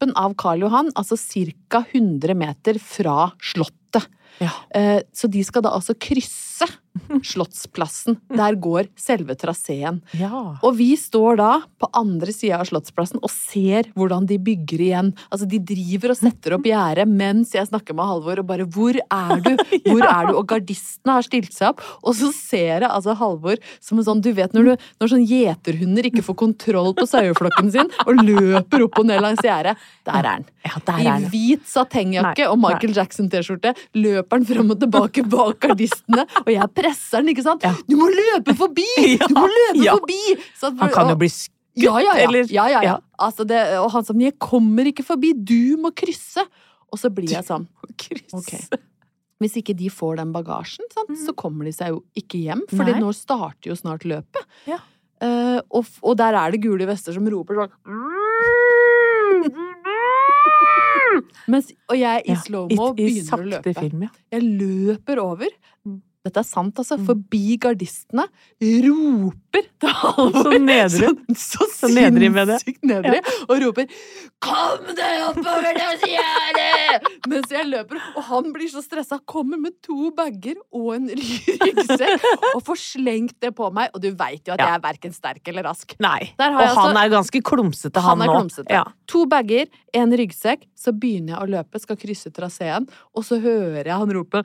toppen 0.02 0.16
av 0.16 0.34
Karl 0.34 0.62
Johan, 0.62 0.90
altså 0.94 1.16
ca. 1.16 1.84
100 1.92 2.34
meter 2.34 2.78
fra 2.78 3.32
Slottet. 3.40 3.78
Slottet. 3.92 4.10
Ja. 4.38 4.50
Eh, 4.74 5.02
så 5.12 5.28
de 5.28 5.44
skal 5.44 5.62
da 5.62 5.74
altså 5.76 5.94
krysse 5.94 6.66
Slottsplassen. 7.32 8.18
Der 8.32 8.56
går 8.60 8.88
selve 9.00 9.34
traseen. 9.38 10.00
Ja. 10.18 10.58
Og 10.60 10.74
vi 10.76 10.90
står 11.00 11.38
da 11.40 11.50
på 11.80 11.88
andre 11.96 12.34
sida 12.34 12.58
av 12.60 12.68
Slottsplassen 12.68 13.22
og 13.22 13.32
ser 13.32 13.88
hvordan 13.96 14.26
de 14.28 14.38
bygger 14.42 14.82
igjen. 14.86 15.12
Altså, 15.32 15.48
de 15.48 15.60
driver 15.72 16.12
og 16.12 16.20
setter 16.20 16.56
opp 16.58 16.68
gjerdet 16.68 17.06
mens 17.08 17.54
jeg 17.56 17.68
snakker 17.70 17.96
med 17.96 18.08
Halvor 18.10 18.42
og 18.42 18.48
bare 18.48 18.66
'Hvor 18.66 18.98
er 19.00 19.40
du?' 19.40 19.56
Hvor 19.88 20.04
er 20.04 20.28
du? 20.28 20.34
Og 20.36 20.46
gardistene 20.48 21.16
har 21.16 21.26
stilt 21.26 21.52
seg 21.52 21.72
opp. 21.72 21.80
Og 22.02 22.16
så 22.18 22.32
ser 22.34 22.84
jeg 22.84 22.90
altså 22.90 23.16
Halvor 23.16 23.56
som 23.80 23.98
en 23.98 24.08
sånn 24.08 24.22
Du 24.22 24.32
vet 24.36 24.52
når, 24.52 24.72
du, 24.72 24.88
når 25.00 25.12
sånn 25.14 25.26
gjeterhunder 25.26 26.08
ikke 26.08 26.24
får 26.24 26.38
kontroll 26.44 26.92
på 26.94 27.08
saueflokken 27.08 27.72
sin 27.72 27.90
og 28.06 28.20
løper 28.20 28.84
opp 28.84 29.00
og 29.00 29.08
ned 29.08 29.22
langs 29.24 29.42
gjerdet. 29.42 29.78
Der 30.04 30.20
er 30.20 30.28
han. 30.28 30.46
Ja, 30.62 30.76
I 31.16 31.24
hvit 31.32 31.64
satengjakke 31.66 32.46
og 32.50 32.60
Michael 32.60 32.94
Jackson-T-skjorte 32.94 33.74
løper 33.94 34.38
han 34.38 34.44
frem 34.48 34.70
og 34.74 34.80
tilbake 34.80 35.24
bak 35.28 35.58
gardistene, 35.60 36.26
og 36.44 36.50
jeg 36.52 36.68
presser 36.74 37.18
han, 37.20 37.28
ikke 37.32 37.44
sant? 37.46 37.62
Ja. 37.66 37.72
Du 37.88 37.96
må 38.00 38.08
løpe 38.12 38.54
forbi! 38.58 38.86
Du 39.26 39.34
må 39.34 39.46
løpe 39.48 39.84
Ja. 39.84 39.96
forbi! 39.98 40.20
Så 40.58 40.70
at- 40.72 40.78
Han 40.80 40.90
kan 40.90 41.08
jo 41.08 41.16
bli 41.16 41.28
skutt, 41.28 41.54
ja, 41.74 41.96
ja, 41.98 42.14
ja. 42.16 42.26
eller 42.28 42.44
ja, 42.52 42.66
ja, 42.68 42.82
ja. 42.82 42.96
Altså 43.18 43.46
det, 43.46 43.60
og 43.78 43.90
han 43.92 44.04
sa 44.04 44.12
'jeg 44.12 44.38
kommer 44.38 44.84
ikke 44.84 45.04
forbi, 45.04 45.32
du 45.32 45.76
må 45.76 45.90
krysse'. 45.90 46.46
Og 46.92 46.98
så 46.98 47.08
blir 47.08 47.30
jeg 47.30 47.44
sånn 47.44 47.66
krysse. 47.96 48.34
Ok. 48.36 48.78
Hvis 49.40 49.56
ikke 49.56 49.74
de 49.74 49.88
får 49.88 50.16
den 50.18 50.32
bagasjen, 50.32 50.84
sant, 50.92 51.16
så 51.18 51.32
kommer 51.34 51.64
de 51.64 51.72
seg 51.72 51.88
jo 51.88 52.04
ikke 52.14 52.38
hjem. 52.38 52.60
For 52.68 52.84
nå 52.84 53.12
starter 53.14 53.70
jo 53.70 53.74
snart 53.74 54.04
løpet. 54.04 54.44
Ja. 54.66 54.78
Uh, 55.22 55.60
og, 55.70 55.86
og 56.02 56.16
der 56.18 56.34
er 56.34 56.50
det 56.50 56.60
gule 56.62 56.84
vester 56.86 57.14
som 57.14 57.26
roper 57.30 57.54
sånn 57.54 57.70
Mens, 61.48 61.72
og 61.88 61.98
jeg 61.98 62.22
i 62.26 62.36
slow-mo 62.38 62.92
begynner 62.94 63.40
å 63.40 63.50
løpe. 63.56 63.74
film, 63.74 64.06
ja. 64.06 64.08
Jeg 64.32 64.42
løper 64.46 65.18
over. 65.22 65.48
Mm. 66.22 66.28
Dette 66.30 66.38
er 66.38 66.46
sant, 66.46 66.76
altså. 66.78 66.94
Forbi 67.02 67.56
gardistene. 67.58 68.28
Roper 68.62 69.64
til 69.82 69.90
Halvor. 69.90 70.52
Så 70.52 70.58
nedrig. 70.62 71.08
Så, 71.42 71.66
så, 71.66 71.66
Så 71.74 71.88
nedrig 71.90 72.28
med 72.30 72.46
det. 72.48 72.58
nedrig. 72.86 73.18
Og 73.48 73.58
roper 73.62 73.86
'Kom 74.42 74.84
deg 74.94 75.22
oppover 75.26 75.74
det 75.74 75.88
gjerdet!' 76.06 77.08
Mens 77.26 77.50
jeg 77.50 77.66
løper. 77.66 77.98
Og 78.16 78.22
han 78.28 78.52
blir 78.54 78.68
så 78.70 78.82
stressa. 78.82 79.18
Kommer 79.26 79.58
med 79.58 79.72
to 79.82 80.10
bager 80.14 80.54
og 80.72 80.94
en 80.94 81.08
ryggsekk 81.18 82.22
og 82.54 82.62
får 82.66 82.78
slengt 82.78 83.40
det 83.42 83.52
på 83.58 83.72
meg. 83.74 83.90
Og 83.94 84.00
du 84.02 84.10
veit 84.14 84.46
jo 84.46 84.54
at 84.54 84.60
Ja. 84.60 84.66
jeg 84.66 84.74
er 84.78 84.84
verken 84.86 85.12
sterk 85.14 85.48
eller 85.48 85.62
rask. 85.64 85.94
Nei. 86.00 86.32
Og 86.38 86.44
altså- 86.60 86.86
han 86.86 86.96
er 86.96 87.08
ganske 87.10 87.42
klumsete, 87.42 88.00
han, 88.00 88.20
Han 88.20 88.48
nå. 88.48 88.64
Ja. 88.70 88.84
To 89.08 89.26
bager, 89.26 89.66
en 89.94 90.10
ryggsekk. 90.12 90.66
Så 90.76 90.92
begynner 90.92 91.34
jeg 91.34 91.42
å 91.42 91.50
løpe, 91.50 91.80
skal 91.80 91.96
krysse 91.96 92.30
traseen, 92.32 92.88
og 93.14 93.24
så 93.24 93.40
hører 93.40 93.84
jeg 93.86 93.94
han 93.98 94.10
rope 94.12 94.42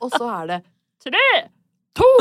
Og 0.00 0.12
så 0.14 0.28
er 0.40 0.52
det 0.52 0.60
tre, 1.04 1.26
to, 1.96 2.12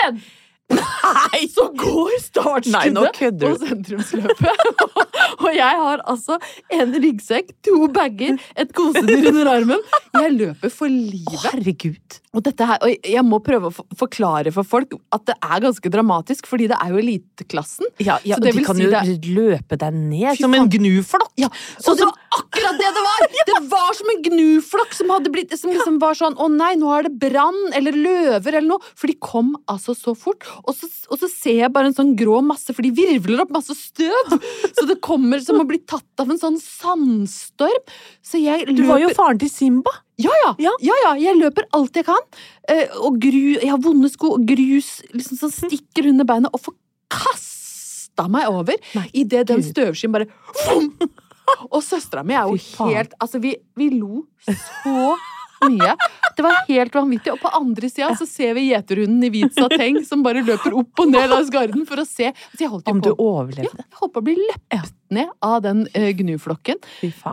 én! 0.00 0.22
Nei, 0.70 1.40
så 1.50 1.64
går 1.74 2.12
startskuddet 2.22 3.18
på 3.42 3.50
sentrumsløpet. 3.64 4.60
og 5.44 5.48
jeg 5.56 5.80
har 5.82 6.02
altså 6.06 6.38
en 6.76 6.94
ryggsekk, 6.94 7.50
to 7.66 7.88
bager, 7.94 8.38
et 8.54 8.70
kosedyr 8.76 9.30
under 9.32 9.50
armen. 9.50 9.82
Jeg 10.14 10.36
løper 10.36 10.74
for 10.74 10.92
livet. 10.92 11.42
Herregud. 11.48 12.20
Og, 12.30 12.46
her, 12.46 12.76
og 12.86 13.08
jeg 13.10 13.22
må 13.26 13.40
prøve 13.42 13.72
å 13.72 13.84
forklare 13.98 14.52
for 14.54 14.62
folk 14.62 14.92
at 15.10 15.24
det 15.26 15.34
er 15.42 15.62
ganske 15.64 15.90
dramatisk, 15.90 16.46
fordi 16.46 16.68
det 16.70 16.76
er 16.78 16.92
jo 16.92 17.00
eliteklassen. 17.02 17.88
Ja, 17.98 18.20
ja 18.22 18.38
Så 18.38 18.44
og 18.44 18.54
de 18.54 18.64
kan 18.68 18.78
si 18.78 18.84
jo 18.84 18.90
det- 18.92 19.32
løpe 19.34 19.78
deg 19.80 19.96
ned 19.98 20.38
som 20.38 20.54
en 20.54 20.68
gnuflokk. 20.70 21.32
Ja, 21.36 21.48
Så 21.82 21.90
og 21.90 21.98
det 21.98 22.06
var 22.06 22.14
akkurat 22.38 22.78
det 22.78 22.92
det 22.94 23.02
var! 23.02 23.26
Det 23.50 23.68
var 23.68 23.94
som 23.96 24.08
en 24.12 24.22
gnuflokk 24.22 24.92
som 24.94 25.10
blitt 25.32 25.52
Som 25.58 25.72
liksom 25.72 25.98
var 26.00 26.14
sånn 26.14 26.36
Å 26.38 26.46
nei, 26.48 26.74
nå 26.78 26.90
er 26.94 27.08
det 27.08 27.18
brann 27.18 27.58
eller 27.74 27.92
løver 27.92 28.54
eller 28.54 28.68
noe. 28.68 28.84
For 28.94 29.10
de 29.10 29.16
kom 29.18 29.56
altså 29.66 29.94
så 29.96 30.14
fort. 30.16 30.46
Og 30.64 30.74
så, 30.76 30.86
og 31.10 31.18
så 31.18 31.28
ser 31.28 31.64
jeg 31.64 31.72
bare 31.74 31.90
en 31.90 31.96
sånn 31.96 32.14
grå 32.18 32.40
masse, 32.46 32.72
for 32.76 32.82
de 32.86 32.92
virvler 32.94 33.42
opp 33.42 33.50
masse 33.54 33.74
støv. 33.74 34.38
Så 34.76 34.86
det 34.86 35.00
kommer 35.02 35.42
som 35.42 35.60
å 35.60 35.66
bli 35.66 35.80
tatt 35.82 36.22
av 36.22 36.30
en 36.30 36.38
sånn 36.40 36.60
sandstorm. 36.62 37.82
Så 38.22 38.40
jeg 38.40 38.68
løper 38.68 38.78
Du 38.78 38.86
var 38.88 39.02
jo 39.02 39.10
faren 39.16 39.40
til 39.42 39.50
Simba. 39.52 39.92
Ja, 40.24 40.34
ja. 40.44 40.72
Ja. 40.84 40.96
ja. 41.04 41.14
Jeg 41.20 41.38
løper 41.40 41.68
alt 41.76 41.96
jeg 41.96 42.06
kan. 42.08 42.28
Eh, 42.68 42.86
og 43.00 43.18
gru, 43.22 43.56
jeg 43.56 43.70
har 43.70 43.80
vonde 43.82 44.10
sko, 44.12 44.34
og 44.36 44.46
grus 44.48 44.98
liksom 45.14 45.40
sånn 45.40 45.54
stikker 45.54 46.10
under 46.12 46.28
beina, 46.28 46.52
og 46.52 46.62
får 46.68 46.76
kasta 47.10 48.28
meg 48.30 48.50
over 48.50 48.78
idet 49.16 49.48
den 49.50 49.64
støvskyen 49.64 50.14
bare 50.14 50.30
vom! 50.66 50.92
Og 51.74 51.80
søstera 51.82 52.22
mi 52.22 52.36
er 52.38 52.46
jo 52.46 52.54
helt 52.86 53.14
Altså, 53.18 53.40
vi, 53.42 53.56
vi 53.74 53.88
lo 53.96 54.22
så 54.46 55.16
mye. 55.68 55.94
Det 56.36 56.44
var 56.46 56.62
helt 56.68 56.94
vanvittig. 56.96 57.34
Og 57.34 57.42
på 57.42 57.52
andre 57.60 57.90
sida 57.92 58.10
så 58.18 58.26
ser 58.28 58.54
vi 58.58 58.68
gjeterhunden 58.70 59.26
i 59.26 59.32
hvit 59.34 59.56
sateng 59.56 60.00
som 60.08 60.24
bare 60.26 60.44
løper 60.46 60.76
opp 60.80 61.04
og 61.04 61.12
ned 61.12 61.28
langs 61.32 61.52
garden 61.52 61.86
for 61.88 62.02
å 62.02 62.06
se. 62.08 62.32
Om 62.60 63.02
du 63.04 63.12
overlevde? 63.16 63.68
ja, 63.68 63.84
jeg 63.84 64.00
holdt 64.00 64.14
på 64.14 64.22
å 64.22 64.26
bli 64.30 64.36
løpt 64.38 64.96
ned 65.14 65.30
av 65.44 65.60
den 65.66 65.84
uh, 65.90 66.10
gnuflokken. 66.16 66.80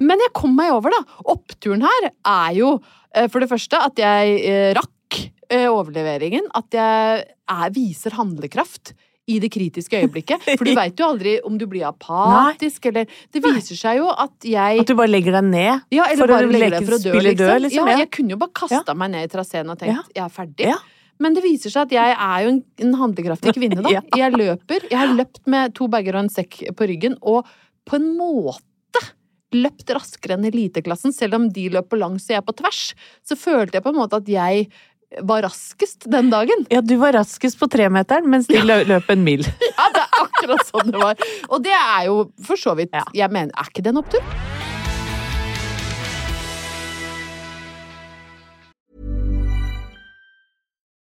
Men 0.01 0.23
jeg 0.25 0.33
kom 0.37 0.55
meg 0.57 0.73
over, 0.75 0.93
da. 0.93 1.19
Oppturen 1.33 1.85
her 1.85 2.09
er 2.09 2.53
jo 2.57 2.77
eh, 3.13 3.27
for 3.31 3.43
det 3.43 3.51
første 3.51 3.79
at 3.83 3.99
jeg 4.01 4.37
eh, 4.41 4.71
rakk 4.77 5.19
eh, 5.49 5.67
overleveringen. 5.69 6.49
At 6.57 6.75
jeg 6.75 7.25
er, 7.27 7.75
viser 7.75 8.17
handlekraft 8.17 8.95
i 9.27 9.39
det 9.43 9.49
kritiske 9.51 9.99
øyeblikket. 10.01 10.43
For 10.57 10.67
du 10.67 10.73
veit 10.81 10.99
jo 10.99 11.07
aldri 11.11 11.37
om 11.47 11.57
du 11.59 11.65
blir 11.69 11.87
apatisk, 11.89 12.87
eller 12.91 13.07
Det 13.33 13.41
viser 13.43 13.79
seg 13.79 13.99
jo 13.99 14.09
at 14.11 14.47
jeg 14.47 14.83
At 14.83 14.89
du 14.89 14.95
bare 14.97 15.11
legger 15.11 15.35
deg 15.39 15.49
ned 15.49 15.71
ja, 15.93 16.05
eller 16.07 16.31
bare 16.31 16.45
legger 16.47 16.63
leke 16.63 16.77
deg 16.77 16.87
for 16.87 16.97
å 16.97 17.01
dø, 17.03 17.15
liksom. 17.17 17.41
død, 17.43 17.63
liksom, 17.65 17.81
Ja, 17.81 17.95
ja. 17.97 18.03
jeg 18.05 18.11
kunne 18.15 18.35
jo 18.35 18.39
bare 18.43 18.55
kasta 18.61 18.95
meg 18.97 19.11
ned 19.15 19.27
i 19.27 19.33
traseen 19.33 19.73
og 19.73 19.81
tenkt 19.81 20.15
jeg 20.15 20.23
er 20.23 20.31
ferdig. 20.33 20.69
Ja. 20.71 20.77
Men 21.23 21.33
det 21.33 21.41
viser 21.45 21.73
seg 21.73 21.87
at 21.87 21.95
jeg 21.95 22.13
er 22.13 22.45
jo 22.45 22.53
en, 22.53 22.59
en 22.85 22.95
handlekraftig 23.01 23.55
kvinne, 23.57 23.81
da. 23.81 23.91
Ja. 23.97 24.03
Jeg 24.17 24.37
løper. 24.37 24.85
Jeg 24.91 24.99
har 25.01 25.13
løpt 25.17 25.41
med 25.49 25.73
to 25.77 25.89
bager 25.91 26.17
og 26.17 26.25
en 26.27 26.33
sekk 26.33 26.59
på 26.77 26.89
ryggen, 26.89 27.17
og 27.25 27.47
på 27.87 27.97
en 27.97 28.11
måte 28.19 28.63
løpt 29.55 29.89
raskere 29.95 30.35
enn 30.35 30.45
eliteklassen, 30.49 31.13
selv 31.15 31.37
om 31.39 31.47
de 31.53 31.69
løp 31.73 31.89
på 31.91 31.99
langs 31.99 32.27
og 32.27 32.35
jeg 32.35 32.45
på 32.45 32.55
tvers. 32.61 32.81
Så 33.25 33.37
følte 33.39 33.79
jeg 33.79 33.85
på 33.85 33.93
en 33.93 33.99
måte 34.01 34.19
at 34.19 34.29
jeg 34.29 34.67
var 35.23 35.41
raskest 35.47 36.03
den 36.11 36.29
dagen. 36.29 36.65
Ja, 36.73 36.81
du 36.83 36.95
var 36.99 37.13
raskest 37.15 37.59
på 37.59 37.69
tremeteren, 37.71 38.27
mens 38.29 38.47
de 38.51 38.59
lø- 38.59 38.83
løp 38.89 39.09
en 39.13 39.23
mil. 39.23 39.45
Ja, 39.77 39.85
det 39.93 40.01
er 40.03 40.21
akkurat 40.25 40.65
sånn 40.67 40.91
det 40.91 40.99
var. 41.01 41.19
Og 41.53 41.61
det 41.63 41.73
er 41.77 42.07
jo 42.09 42.15
for 42.43 42.59
så 42.59 42.73
vidt 42.75 42.91
Ja. 42.97 43.03
Jeg 43.15 43.31
mener, 43.31 43.53
er 43.55 43.69
ikke 43.71 43.83
det 43.85 43.93
en 43.93 44.01
opptur? 44.03 44.23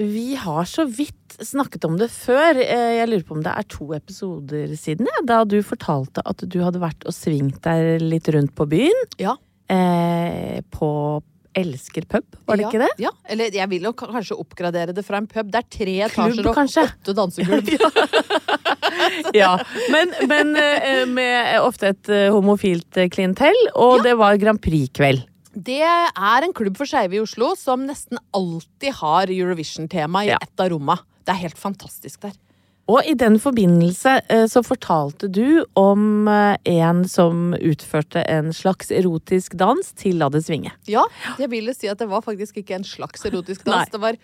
Vi 0.00 0.34
har 0.40 0.64
så 0.64 0.86
vidt 0.88 1.36
snakket 1.44 1.84
om 1.84 1.98
det 2.00 2.08
før. 2.12 2.56
Eh, 2.56 2.96
Jeg 3.00 3.08
lurer 3.10 3.24
på 3.28 3.36
om 3.36 3.42
det 3.44 3.52
er 3.52 3.66
to 3.68 3.90
episoder 3.96 4.72
siden, 4.80 5.06
ja, 5.12 5.20
da 5.28 5.42
du 5.44 5.58
fortalte 5.66 6.24
at 6.24 6.40
du 6.48 6.58
hadde 6.64 6.80
vært 6.82 7.04
og 7.06 7.12
svingt 7.16 7.60
deg 7.66 8.00
litt 8.02 8.28
rundt 8.32 8.54
på 8.56 8.66
byen. 8.70 9.04
Ja. 9.20 9.36
Eh, 9.70 10.60
på 10.72 10.88
elsker 11.60 12.04
pub, 12.06 12.24
var 12.46 12.56
det 12.56 12.62
ja, 12.62 12.68
ikke 12.70 12.80
det? 12.84 12.88
Ja, 13.02 13.10
eller 13.28 13.50
jeg 13.58 13.68
vil 13.72 13.82
jo 13.88 13.90
kanskje 13.98 14.36
oppgradere 14.38 14.92
det 14.94 15.02
fra 15.04 15.18
en 15.18 15.26
pub. 15.26 15.48
Det 15.50 15.58
er 15.58 15.66
tre 15.66 15.96
Klubb, 16.14 16.30
etasjer 16.30 16.46
og 16.46 16.54
kanskje? 16.60 16.84
åtte 16.88 17.16
dansegulv. 17.18 17.70
Ja, 19.34 19.54
men, 19.92 20.10
men 20.28 20.50
eh, 20.58 21.04
med 21.08 21.60
ofte 21.62 21.92
et 21.94 22.08
eh, 22.12 22.26
homofilt 22.34 22.98
klientell, 23.14 23.56
og 23.78 24.02
det 24.04 24.12
var 24.18 24.36
Grand 24.42 24.60
Prix-kveld. 24.62 25.22
Det 25.54 25.80
er 25.82 26.44
en 26.46 26.52
klubb 26.54 26.76
for 26.78 26.86
skeive 26.86 27.16
i 27.18 27.20
Oslo 27.22 27.54
som 27.58 27.82
nesten 27.88 28.18
alltid 28.36 28.94
har 29.00 29.26
Eurovision-tema 29.32 30.24
i 30.24 30.28
Ja. 30.30 30.38
ett 30.42 30.60
av 30.60 30.70
romma. 30.70 30.98
Det 31.24 31.32
er 31.34 31.40
helt 31.48 31.58
fantastisk 31.58 32.20
der. 32.22 32.32
Og 32.90 33.04
i 33.06 33.14
den 33.14 33.38
forbindelse 33.38 34.20
eh, 34.28 34.46
så 34.50 34.62
fortalte 34.66 35.28
du 35.30 35.64
om 35.78 36.26
eh, 36.28 36.56
en 36.66 37.04
som 37.06 37.52
utførte 37.54 38.22
en 38.26 38.52
slags 38.52 38.90
erotisk 38.90 39.54
dans 39.58 39.92
til 39.94 40.18
La 40.18 40.28
det 40.28 40.42
svinge. 40.44 40.72
Ja, 40.90 41.04
jeg 41.38 41.50
vil 41.50 41.70
si 41.74 41.86
at 41.88 41.98
det 41.98 42.08
var 42.10 42.22
faktisk 42.22 42.56
ikke 42.62 42.74
en 42.80 42.84
slags 42.84 43.22
erotisk 43.24 43.64
dans. 43.64 43.88
Det 43.90 44.00
var 44.00 44.16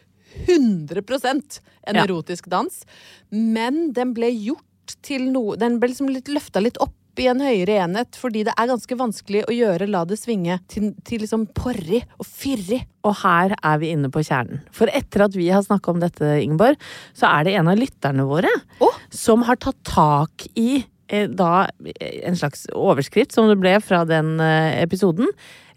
100% 0.47 1.61
en 1.87 1.95
Ja. 1.95 2.05
erotisk 2.05 2.49
dans. 2.51 2.85
Men 3.31 3.93
den 3.93 4.15
ble 4.15 4.31
gjort 4.35 4.63
til 5.03 5.31
noe 5.33 5.57
Den 5.57 5.79
ble 5.81 5.89
liksom 5.91 6.09
litt 6.13 6.27
løfta 6.31 6.61
litt 6.63 6.77
opp 6.81 6.93
i 7.23 7.29
en 7.31 7.43
høyere 7.43 7.79
enhet, 7.85 8.19
fordi 8.19 8.45
det 8.47 8.55
er 8.57 8.71
ganske 8.71 8.99
vanskelig 8.99 9.45
å 9.47 9.55
gjøre 9.55 9.89
La 9.91 10.05
det 10.09 10.19
svinge 10.21 10.59
til, 10.71 10.91
til 11.07 11.25
liksom 11.25 11.49
porrig 11.57 12.03
og 12.19 12.27
fyrig. 12.29 12.83
Og 13.07 13.15
her 13.23 13.55
er 13.57 13.81
vi 13.83 13.93
inne 13.95 14.11
på 14.13 14.25
kjernen. 14.27 14.65
For 14.75 14.91
etter 14.95 15.27
at 15.27 15.39
vi 15.39 15.49
har 15.53 15.65
snakka 15.65 15.93
om 15.93 16.03
dette, 16.03 16.37
Ingeborg, 16.43 16.81
så 17.17 17.31
er 17.31 17.47
det 17.47 17.57
en 17.57 17.71
av 17.73 17.79
lytterne 17.79 18.27
våre 18.29 18.51
oh. 18.85 19.01
som 19.15 19.47
har 19.47 19.61
tatt 19.63 19.79
tak 19.87 20.47
i 20.59 20.83
eh, 21.09 21.29
da 21.31 21.69
en 21.97 22.39
slags 22.39 22.67
overskrift, 22.75 23.35
som 23.37 23.51
det 23.51 23.59
ble 23.63 23.77
fra 23.85 24.03
den 24.09 24.37
eh, 24.43 24.83
episoden, 24.83 25.31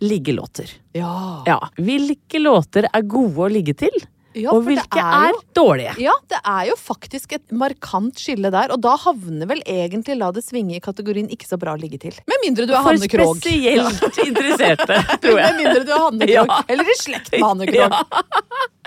liggelåter. 0.03 0.71
Ja. 0.97 1.43
Ja. 1.47 1.59
Hvilke 1.77 2.41
låter 2.41 2.89
er 2.89 3.09
gode 3.09 3.45
å 3.45 3.51
ligge 3.51 3.75
til, 3.77 3.95
Ja, 4.39 4.53
og 4.55 4.63
hvilke 4.67 4.99
er 5.01 5.15
er, 5.19 5.33
jo- 5.33 5.41
dårlige? 5.59 5.93
Ja, 6.03 6.13
det 6.31 6.39
er 6.43 6.69
jo 6.69 6.75
faktisk 6.79 7.33
et 7.37 7.51
markant 7.51 8.19
skille 8.21 8.51
der, 8.53 8.71
og 8.75 8.81
da 8.83 8.95
havner 9.03 9.49
vel 9.49 9.61
egentlig 9.65 10.17
La 10.19 10.31
det 10.35 10.43
svinge 10.45 10.77
i 10.77 10.81
kategorien 10.83 11.29
ikke 11.29 11.47
så 11.49 11.59
bra 11.61 11.75
ligge 11.79 11.99
til. 12.01 12.15
Med 12.29 12.43
mindre 12.45 12.65
du 12.69 12.73
er 12.73 12.81
For 12.83 12.93
Hanne 12.95 13.09
Krogh. 13.11 13.37
spesielt 13.39 14.19
interesserte, 14.27 14.99
tror 15.23 15.39
Med 15.41 15.59
mindre 15.61 15.83
du 15.83 15.91
er 15.93 16.03
Hanne 16.05 16.29
Krogh. 16.31 16.53
Ja. 16.53 16.63
Eller 16.67 16.89
i 16.89 16.97
slekt 16.99 17.31
med 17.35 17.47
Hanne 17.47 17.69
Krogh. 17.69 17.77
Ja. 17.89 18.03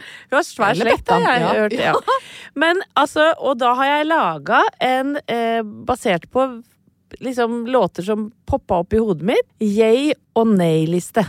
Hun 0.02 0.34
har 0.36 0.42
svær 0.44 0.74
slekt, 0.74 1.10
har 1.10 1.22
jeg 1.22 1.42
ja. 1.42 1.50
hørt. 1.54 1.72
Ja. 1.78 1.92
Men 2.58 2.80
altså, 2.98 3.28
og 3.38 3.58
da 3.60 3.70
har 3.78 3.86
jeg 3.86 4.08
laga 4.10 4.62
en 4.82 5.14
eh, 5.30 5.60
basert 5.62 6.26
på 6.32 6.46
liksom 7.22 7.66
låter 7.70 8.02
som 8.02 8.30
poppa 8.48 8.80
opp 8.82 8.92
i 8.96 9.00
hodet 9.02 9.26
mitt. 9.32 9.46
Yay 9.62 10.12
og 10.34 10.50
nei-liste. 10.56 11.24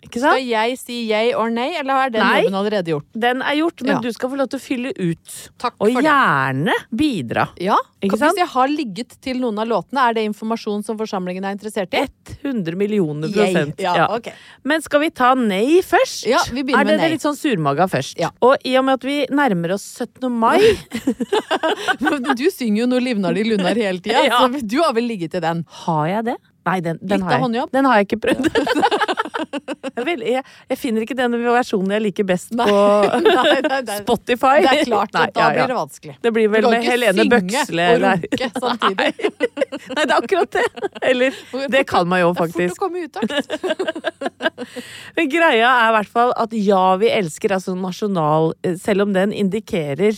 Skal 0.00 0.40
jeg 0.42 0.78
si 0.80 0.94
yay 1.10 1.34
or 1.36 1.50
nay, 1.50 1.74
eller 1.78 2.06
er 2.06 2.10
den 2.10 2.22
Nei. 2.24 2.40
jobben 2.42 2.54
allerede 2.56 2.88
gjort? 2.88 3.04
Den 3.12 3.42
er 3.42 3.54
gjort, 3.58 3.82
men 3.84 3.90
Ja. 3.96 4.00
du 4.00 4.12
skal 4.12 4.30
få 4.30 4.36
lov 4.38 4.48
til 4.48 4.58
å 4.58 4.62
fylle 4.62 4.92
ut. 4.96 5.50
Takk 5.58 5.74
Og 5.78 5.92
for 5.92 6.00
det. 6.00 6.08
gjerne 6.08 6.72
bidra. 6.96 7.48
Ja, 7.60 7.76
Hvis 8.00 8.18
jeg 8.36 8.46
har 8.48 8.66
ligget 8.68 9.20
til 9.20 9.36
noen 9.40 9.58
av 9.60 9.68
låtene, 9.68 10.00
er 10.08 10.14
det 10.14 10.24
informasjon 10.24 10.82
som 10.84 10.96
forsamlingen 10.96 11.44
er 11.44 11.52
interessert 11.54 11.92
i? 11.92 12.06
100 12.42 12.74
millioner 12.76 13.28
prosent. 13.28 13.74
Ja, 13.78 13.94
Ja. 13.94 14.06
ok. 14.16 14.32
Men 14.64 14.80
skal 14.80 15.00
vi 15.00 15.10
ta 15.10 15.34
nei 15.34 15.80
først? 15.82 16.26
Ja, 16.26 16.38
vi 16.50 16.62
begynner 16.62 16.80
er 16.80 16.84
med 16.84 16.94
Er 16.94 16.98
det 17.08 17.10
litt 17.10 17.20
sånn 17.22 17.36
surmaga 17.36 17.86
først? 17.88 18.18
Ja. 18.18 18.30
Og 18.40 18.56
i 18.64 18.76
og 18.76 18.84
med 18.86 18.94
at 18.94 19.02
vi 19.04 19.26
nærmer 19.30 19.74
oss 19.74 19.84
17. 19.98 20.30
mai 20.32 20.58
Du 22.40 22.46
synger 22.50 22.80
jo 22.82 22.86
noe 22.86 23.00
livnar 23.00 23.34
det 23.34 23.44
i 23.46 23.50
lunar' 23.50 23.76
hele 23.76 24.00
tida, 24.00 24.24
Ja. 24.30 24.40
så 24.48 24.66
du 24.66 24.80
har 24.82 24.92
vel 24.94 25.04
ligget 25.08 25.32
til 25.32 25.40
den? 25.42 25.64
Har 25.84 26.06
jeg 26.08 26.24
det? 26.24 26.36
Nei, 26.66 26.80
den, 26.80 26.98
den, 27.02 27.22
har, 27.22 27.40
jeg, 27.40 27.70
den 27.72 27.84
har 27.88 27.96
jeg 27.96 28.06
ikke 28.08 28.20
prøvd. 28.20 28.48
jeg, 29.96 30.04
vil, 30.06 30.24
jeg, 30.26 30.42
jeg 30.70 30.78
finner 30.80 31.04
ikke 31.04 31.16
den 31.18 31.36
versjonen 31.44 31.94
jeg 31.96 32.04
liker 32.06 32.26
best 32.28 32.52
på 32.56 32.66
Nei, 33.30 33.60
nei, 33.64 33.80
nei. 33.86 33.98
Spotify. 34.02 34.60
Det 34.64 34.72
er 34.72 34.88
klart, 34.88 35.14
at 35.14 35.34
da 35.34 35.40
ja, 35.40 35.46
ja. 35.46 35.52
blir 35.56 35.72
det 35.72 35.78
vanskelig. 35.78 36.14
Det 36.22 36.32
blir 36.36 36.50
vel 36.52 36.64
Du 36.64 36.68
kan 36.68 36.74
med 36.74 36.82
ikke 36.82 36.92
Helene 36.94 37.26
synge 37.26 37.86
og 37.86 38.04
runke 38.04 38.50
samtidig. 38.64 39.10
Nei, 39.90 40.04
det 40.04 40.06
er 40.06 40.16
akkurat 40.16 40.58
det. 40.58 40.66
Eller 41.10 41.40
Det 41.76 41.84
kan 41.90 42.08
man 42.10 42.22
jo 42.22 42.30
Det 42.30 42.36
er 42.36 42.40
fort 42.40 42.54
faktisk. 42.56 42.74
å 42.74 42.82
komme 42.84 42.98
i 42.98 43.08
utakt. 43.08 43.30
Men 45.16 45.30
greia 45.32 45.68
er 45.70 45.90
i 45.90 45.94
hvert 45.98 46.12
fall 46.12 46.34
at 46.40 46.54
Ja, 46.56 46.84
vi 47.00 47.10
elsker, 47.12 47.56
altså 47.56 47.74
nasjonal 47.78 48.52
eh, 48.66 48.76
Selv 48.80 49.06
om 49.06 49.14
den 49.14 49.32
indikerer 49.32 50.14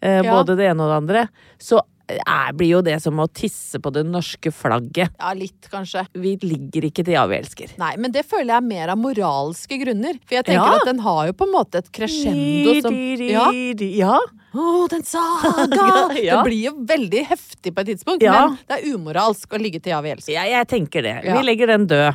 eh, 0.00 0.22
både 0.26 0.56
det 0.58 0.70
ene 0.70 0.84
og 0.84 0.90
det 0.92 0.98
andre, 1.02 1.26
så 1.62 1.80
er, 2.08 2.52
blir 2.54 2.68
jo 2.76 2.80
det 2.86 3.00
som 3.02 3.18
å 3.18 3.26
tisse 3.26 3.80
på 3.82 3.90
det 3.94 4.04
norske 4.06 4.52
flagget. 4.54 5.10
Ja, 5.18 5.32
litt, 5.34 5.66
kanskje. 5.72 6.04
Vi 6.14 6.36
ligger 6.42 6.86
ikke 6.90 7.02
til 7.04 7.16
Ja, 7.16 7.24
vi 7.26 7.36
elsker. 7.40 7.72
Nei, 7.80 7.94
men 7.98 8.12
det 8.14 8.22
føler 8.28 8.52
jeg 8.54 8.62
er 8.62 8.66
mer 8.68 8.92
av 8.94 8.98
moralske 9.02 9.78
grunner. 9.82 10.18
For 10.26 10.38
jeg 10.38 10.44
tenker 10.46 10.66
Ja. 10.70 10.78
at 10.80 10.86
den 10.86 11.00
har 11.02 11.26
jo 11.26 11.32
på 11.32 11.46
en 11.48 11.52
måte 11.54 11.78
et 11.82 11.90
crescendo 11.92 12.76
som 12.82 12.94
Ja. 13.26 13.50
ja. 13.80 14.18
Å, 14.56 14.88
den 14.88 15.02
saga! 15.04 16.08
Ja. 16.22 16.38
Det 16.42 16.44
blir 16.48 16.62
jo 16.70 16.74
veldig 16.88 17.26
heftig 17.28 17.74
på 17.76 17.80
et 17.82 17.86
tidspunkt, 17.90 18.22
Ja. 18.22 18.46
men 18.48 18.58
det 18.70 18.78
er 18.78 18.94
umoralsk 18.94 19.52
å 19.52 19.58
ligge 19.60 19.82
til 19.82 19.90
Ja, 19.92 20.00
vi 20.00 20.10
elsker. 20.14 20.32
Ja, 20.32 20.44
jeg 20.48 20.68
tenker 20.68 21.02
det. 21.02 21.16
Vi 21.26 21.42
legger 21.44 21.66
den 21.74 21.86
død. 21.90 22.14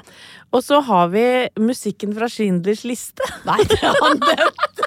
Og 0.51 0.63
så 0.65 0.82
har 0.84 1.08
vi 1.13 1.47
musikken 1.60 2.15
fra 2.15 2.27
Schindlers 2.27 2.82
liste. 2.84 3.23
Nei, 3.45 3.60
det 3.69 3.77
er 3.84 3.93
han 4.01 4.17
nevnt! 4.32 4.82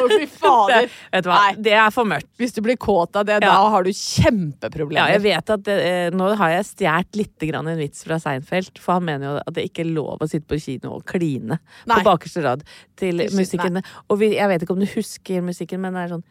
Å, 0.00 0.08
fy 0.12 0.26
fader. 0.26 0.88
Vet 1.12 1.24
du 1.24 1.30
hva, 1.30 1.38
Nei. 1.46 1.54
det 1.68 1.72
er 1.78 1.90
for 1.94 2.04
mørkt. 2.08 2.28
Hvis 2.40 2.54
du 2.56 2.60
blir 2.66 2.76
kåt 2.80 3.16
av 3.16 3.26
det, 3.28 3.38
Ja. 3.42 3.52
da 3.54 3.70
har 3.70 3.82
du 3.86 3.90
kjempeproblemer. 3.90 4.98
Ja, 5.00 5.06
jeg 5.16 5.22
vet 5.26 5.50
at 5.56 5.62
det, 5.66 5.76
eh, 5.86 6.10
Nå 6.16 6.30
har 6.36 6.50
jeg 6.56 6.64
stjålet 6.70 7.16
litt 7.20 7.38
grann 7.50 7.68
en 7.68 7.78
vits 7.78 8.04
fra 8.06 8.18
Seinfeld, 8.22 8.78
for 8.78 8.98
han 8.98 9.04
mener 9.04 9.26
jo 9.30 9.36
at 9.46 9.54
det 9.54 9.66
ikke 9.70 9.84
er 9.86 9.92
lov 9.94 10.18
å 10.24 10.28
sitte 10.30 10.46
på 10.50 10.58
kino 10.62 10.96
og 10.98 11.04
kline 11.06 11.58
Nei. 11.86 11.96
på 11.98 12.04
bakerste 12.06 12.42
rad 12.44 12.64
til 12.96 13.18
Til 13.18 13.36
musikken. 13.36 13.82
Og 14.10 14.18
vi, 14.18 14.34
jeg 14.36 14.48
vet 14.48 14.62
ikke 14.62 14.72
om 14.76 14.80
du 14.80 14.86
husker 14.86 15.42
musikken, 15.42 15.80
men 15.80 15.94
det 15.94 16.04
er 16.06 16.14
sånn 16.16 16.24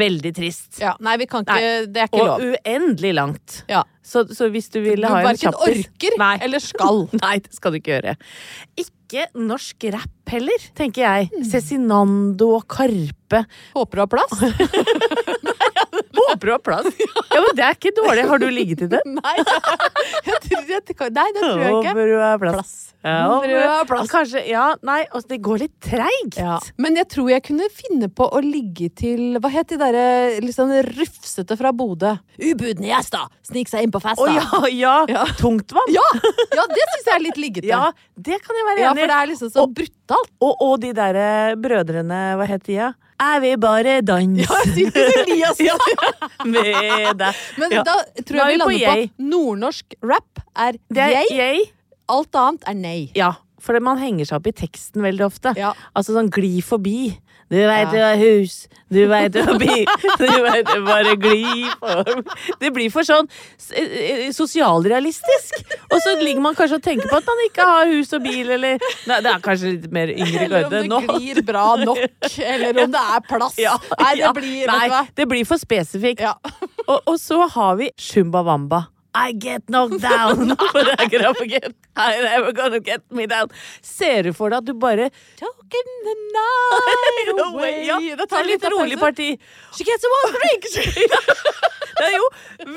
Veldig 0.00 0.32
trist. 0.36 0.78
Ja, 0.80 0.94
nei, 1.02 1.16
vi 1.20 1.26
kan 1.30 1.44
ikke 1.44 1.56
nei. 1.56 1.86
Det 1.90 2.02
er 2.02 2.10
ikke 2.10 2.22
lov. 2.24 2.36
Og 2.36 2.54
uendelig 2.54 3.12
langt. 3.16 3.60
Ja. 3.70 3.82
Så, 4.02 4.24
så, 4.34 4.48
hvis 4.50 4.70
du 4.72 4.80
vil 4.82 5.04
ha 5.06 5.20
en 5.20 5.36
kjapper 5.36 5.36
kjappis 5.38 5.84
Verken 5.84 5.92
orker 5.92 6.16
nei. 6.22 6.32
eller 6.46 6.64
skal. 6.64 7.04
nei, 7.20 7.36
det 7.44 7.54
skal 7.54 7.74
du 7.74 7.80
ikke 7.80 7.92
gjøre. 7.94 8.16
Ikke 8.82 9.26
norsk 9.38 9.86
rapp 9.94 10.32
heller, 10.34 10.66
tenker 10.78 11.04
jeg. 11.04 11.30
Mm. 11.34 11.46
Cezinando 11.50 12.52
og 12.58 12.66
Karpe. 12.70 13.44
Håper 13.76 14.00
du 14.00 14.04
har 14.04 14.10
plass. 14.10 14.34
Håper 16.16 16.46
du 16.46 16.52
har 16.52 16.62
plass. 16.64 16.86
Ja, 17.30 17.38
men 17.44 17.54
det 17.54 17.62
er 17.62 17.76
ikke 17.76 17.92
dårlig. 17.94 18.24
Har 18.26 18.40
du 18.42 18.46
ligget 18.50 18.80
i 18.84 18.88
det? 18.90 19.00
Nei, 19.20 19.34
jeg 19.38 20.38
tror, 20.46 20.64
jeg, 20.66 20.82
nei 21.14 21.26
det 21.34 21.42
tror 21.42 21.60
jeg 21.62 21.74
ikke. 21.76 21.92
Håper 21.92 22.08
du 22.10 22.14
har 22.18 22.40
plass. 22.42 22.56
Plass. 22.56 22.72
Ja, 23.00 23.18
Håper 23.30 23.48
du 23.48 23.56
har 23.60 23.86
plass. 23.88 24.10
Kanskje, 24.10 24.42
ja, 24.50 24.64
nei, 24.84 24.98
altså 25.08 25.30
det 25.30 25.38
går 25.46 25.62
litt 25.62 25.76
treigt. 25.84 26.40
Ja. 26.40 26.58
Men 26.80 26.98
jeg 26.98 27.08
tror 27.14 27.30
jeg 27.32 27.44
kunne 27.46 27.68
finne 27.72 28.10
på 28.12 28.26
å 28.26 28.42
ligge 28.44 28.90
til 28.98 29.38
Hva 29.40 29.52
het 29.54 29.70
de 29.72 29.78
derre 29.80 30.04
litt 30.42 30.56
sånn 30.56 30.74
rufsete 30.90 31.56
fra 31.60 31.72
Bodø? 31.76 32.16
Ubudne 32.40 32.90
gjester! 32.90 33.30
Snik 33.46 33.70
seg 33.70 33.86
inn 33.86 33.94
på 33.94 34.02
Å 34.02 34.14
oh, 34.18 34.66
ja, 34.68 34.98
ja. 35.08 35.24
Tungtvann. 35.38 35.94
ja, 35.94 36.04
ja, 36.58 36.66
det 36.66 36.86
syns 36.92 37.06
jeg 37.06 37.14
er 37.14 37.24
litt 37.24 37.40
liggete. 37.40 37.70
Ja, 37.70 37.90
det 38.18 38.42
kan 38.44 38.58
jeg 38.58 38.68
være 38.68 38.84
Ja, 38.84 38.92
for 38.96 39.14
det 39.14 39.20
er 39.22 39.32
liksom 39.32 39.54
så 39.54 39.66
brutalt. 40.10 40.30
Og, 40.42 40.56
og 40.66 40.80
de 40.82 40.90
derre 40.96 41.56
brødrene, 41.60 42.20
hva 42.38 42.46
het 42.50 42.64
de? 42.66 42.76
Ja? 42.78 42.90
Jeg 43.20 43.40
vil 43.44 43.58
bare 43.60 43.98
danse 44.00 44.46
Ja, 44.46 44.60
Sylfus 44.74 45.16
Elias! 45.22 45.58
Ja, 45.68 45.76
med 46.48 47.18
deg. 47.20 47.34
Men 47.60 47.70
Ja. 47.74 47.82
da 47.84 47.98
tror 48.24 48.38
jeg 48.40 48.46
vi 48.46 48.52
vi 48.52 48.58
lander 48.58 48.86
på, 48.86 48.94
på 49.18 49.28
nordnorsk 49.30 49.94
rap 50.02 50.40
er 50.56 50.78
er 50.96 51.10
jeg, 51.12 51.26
jeg. 51.36 51.66
alt 52.08 52.34
annet 52.40 52.64
er 52.70 52.74
nei. 52.80 53.10
Ja, 53.14 53.34
for 53.60 53.76
man 53.80 53.98
henger 54.00 54.24
seg 54.24 54.38
opp 54.40 54.46
i 54.48 54.52
teksten 54.56 55.02
veldig 55.04 55.26
ofte. 55.26 55.52
Ja. 55.58 55.74
Altså 55.94 56.14
sånn 56.16 56.30
gli 56.32 56.60
forbi. 56.64 57.12
Du 57.50 57.56
veit 57.58 57.88
Ja. 57.88 57.90
du 57.90 57.98
har 57.98 58.16
hus, 58.20 58.68
du 58.94 59.00
veit 59.10 59.32
du 59.34 59.40
har 59.42 59.56
bil, 59.58 59.88
du 60.20 60.26
veit 60.44 60.68
du 60.68 60.84
bare 60.86 61.16
gli 61.18 61.64
forbi. 61.80 62.22
Det 62.62 62.70
blir 62.76 62.92
for 62.94 63.02
sånn 63.06 63.26
eh, 63.74 64.28
sosialrealistisk. 64.36 65.58
Og 65.90 65.98
så 66.04 66.14
ligger 66.20 66.44
man 66.44 66.54
kanskje 66.58 66.78
og 66.78 66.84
tenker 66.84 67.10
på 67.10 67.18
at 67.18 67.26
man 67.26 67.42
ikke 67.48 67.66
har 67.66 67.90
hus 67.90 68.12
og 68.14 68.22
bil, 68.22 68.52
eller 68.54 68.78
Nei, 69.10 69.18
det 69.26 69.32
er 69.32 69.42
kanskje 69.42 69.72
litt 69.74 69.90
mer 69.94 70.12
yngre 70.14 70.46
Eller 70.46 70.68
om 70.68 70.70
det 70.76 71.18
glir 71.18 71.42
bra 71.50 71.66
nok, 71.82 72.04
eller 72.38 72.82
om 72.84 72.94
det 72.94 73.02
er 73.16 73.26
plass. 73.26 73.58
Ja, 73.58 73.74
Nei, 73.98 74.12
det 74.14 74.24
ja. 74.24 74.32
blir 74.38 74.70
Nei, 74.70 74.78
du 74.86 74.94
hva? 74.94 75.02
det 75.18 75.28
blir 75.34 75.50
for 75.50 75.58
spesifikt. 75.62 76.22
Ja. 76.22 76.36
Og, 76.86 77.00
og 77.02 77.18
så 77.18 77.42
har 77.56 77.76
vi 77.82 77.90
Shumba 77.98 78.44
Wamba. 78.46 78.84
I 79.14 79.32
get 79.32 79.68
knocked 79.68 80.00
down, 80.00 80.54
but 80.72 81.00
I 81.00 81.04
again. 81.04 81.74
Never 81.96 82.52
gonna 82.52 82.80
get 82.80 83.02
me 83.10 83.26
down. 83.26 83.48
Ser 83.82 84.22
du 84.22 84.32
for 84.32 84.50
deg 84.50 84.62
at 84.62 84.64
du 84.68 84.74
bare 84.74 85.10
Talking 85.36 85.90
the 86.06 86.14
night 86.36 87.40
away. 87.46 87.86
Ja, 87.86 87.98
Det 88.16 88.28
tar 88.30 88.44
litt 88.44 88.64
rolig 88.70 88.98
parti. 89.00 89.36
She 89.76 89.84
gets 89.84 90.04
a 90.04 90.08
one 90.20 90.38
drink. 90.38 90.64
Det 92.00 92.06
er 92.06 92.14
jo 92.14 92.28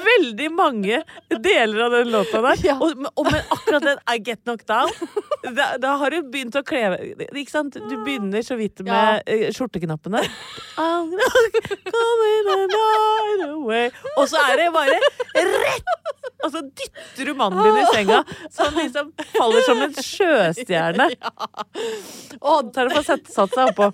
veldig 0.03 0.49
mange 0.51 0.97
deler 1.29 1.85
av 1.85 1.93
den 1.95 2.09
låta 2.11 2.41
der. 2.43 2.65
Ja. 2.65 2.75
Og, 2.81 3.05
og, 3.13 3.29
men 3.29 3.53
akkurat 3.53 3.85
den 3.85 4.01
I 4.09 4.17
get 4.19 4.41
knocked 4.43 4.67
down 4.67 4.91
da, 5.55 5.77
da 5.79 5.95
har 6.01 6.11
du 6.11 6.23
begynt 6.31 6.55
å 6.55 6.63
kle 6.65 6.81
Ikke 7.29 7.51
sant? 7.51 7.77
Du 7.77 7.95
begynner 8.03 8.43
så 8.43 8.57
vidt 8.59 8.83
med 8.83 9.23
ja. 9.27 9.51
skjorteknappene. 9.55 10.23
I'm 10.79 11.11
not 11.11 11.57
coming 11.87 12.47
the 12.49 12.57
night 12.73 13.45
away. 13.49 13.91
Og 14.17 14.27
så 14.31 14.41
er 14.49 14.63
det 14.63 14.71
bare 14.75 14.99
rett! 14.99 16.02
Og 16.43 16.51
så 16.51 16.61
dytter 16.75 17.29
du 17.29 17.33
mannen 17.39 17.63
din 17.63 17.77
i 17.79 17.85
senga, 17.93 18.17
så 18.53 18.67
han 18.67 18.75
liksom 18.81 19.11
faller 19.37 19.63
som 19.67 19.81
en 19.85 19.93
sjøstjerne. 19.95 21.07
Og 22.51 22.73
Så 22.73 22.81
er 22.83 22.89
det 22.89 22.95
på 22.97 22.99
å 22.99 23.05
sette 23.07 23.31
satt 23.33 23.55
seg 23.55 23.71
oppå. 23.71 23.87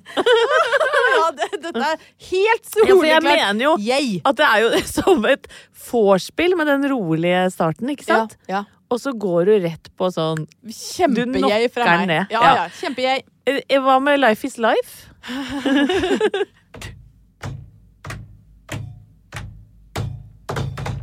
ja, 1.20 1.28
det, 1.38 1.50
dette 1.68 1.86
er 1.92 2.02
helt 2.32 2.74
Ja, 2.80 2.96
for 2.96 3.06
jeg 3.10 3.24
mener 3.26 3.64
jo 3.68 3.76
at 3.78 4.40
det 4.40 4.48
er 4.50 4.66
jo 4.66 4.84
som 4.90 5.26
et 5.30 5.46
vorspiel 5.90 6.58
med 6.58 6.70
den 6.70 6.88
rolige 6.92 7.46
starten, 7.54 7.92
ikke 7.94 8.08
sant? 8.08 8.36
Ja, 8.50 8.64
Og 8.90 8.98
så 9.04 9.14
går 9.14 9.46
du 9.50 9.54
rett 9.68 9.92
på 10.00 10.10
sånn 10.14 10.48
Kjempegjeg 10.66 11.70
fra 11.74 11.86
meg. 12.00 12.08
ned. 12.10 12.34
Ja, 12.34 12.42
Ja. 12.42 12.68
ja. 12.90 13.20
Eh, 13.50 13.78
Hva 13.82 14.00
med 14.02 14.20
Life 14.22 14.46
is 14.48 14.58
Life? 14.62 15.06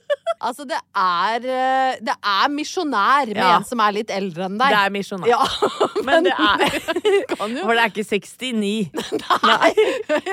Altså, 0.42 0.64
det 0.66 0.74
er 0.98 1.44
eh, 1.46 1.98
Det 2.02 2.14
er 2.26 2.48
misjonær 2.50 3.28
med 3.28 3.36
Ja. 3.38 3.50
en 3.60 3.64
som 3.68 3.78
er 3.84 3.92
litt 3.94 4.08
eldre 4.10 4.48
enn 4.48 4.56
deg. 4.58 4.72
Det 4.72 4.78
er 4.80 4.90
misjonær. 4.90 5.28
Ja, 5.30 5.38
Men 6.08 6.24
det 6.26 6.32
er 6.34 6.64
kan 7.36 7.52
jo 7.54 7.62
For 7.62 7.78
det 7.78 7.84
er 7.84 7.92
ikke 7.92 8.04
69. 8.08 8.90
Nei. 9.46 9.70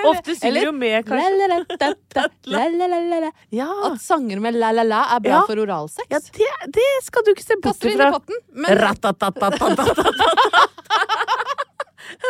Ofte 0.09 0.33
synger 0.33 0.47
Eller- 0.49 0.65
jo 0.65 0.71
med, 0.73 1.05
kanskje. 1.05 1.29
La-la-la-da-da, 1.37 2.23
la-la-la-la-la. 2.55 3.29
Ja, 3.53 3.69
At 3.91 4.01
sanger 4.01 4.41
med 4.41 4.57
la-la-la 4.57 5.03
er 5.17 5.19
bra 5.27 5.35
Ja. 5.35 5.43
for 5.45 5.61
oralsex. 5.61 6.09
ja 6.09 6.17
det, 6.25 6.49
det 6.79 6.89
skal 7.05 7.27
du 7.27 7.33
ikke 7.35 7.45
se 7.45 7.59
bort 7.61 7.77
Kaster 7.77 7.93
inn 7.93 7.99
i 7.99 8.01
ifra. 8.01 8.11
potten. 8.17 8.41
Men 8.65 8.69
Ratatatatata. 8.81 9.83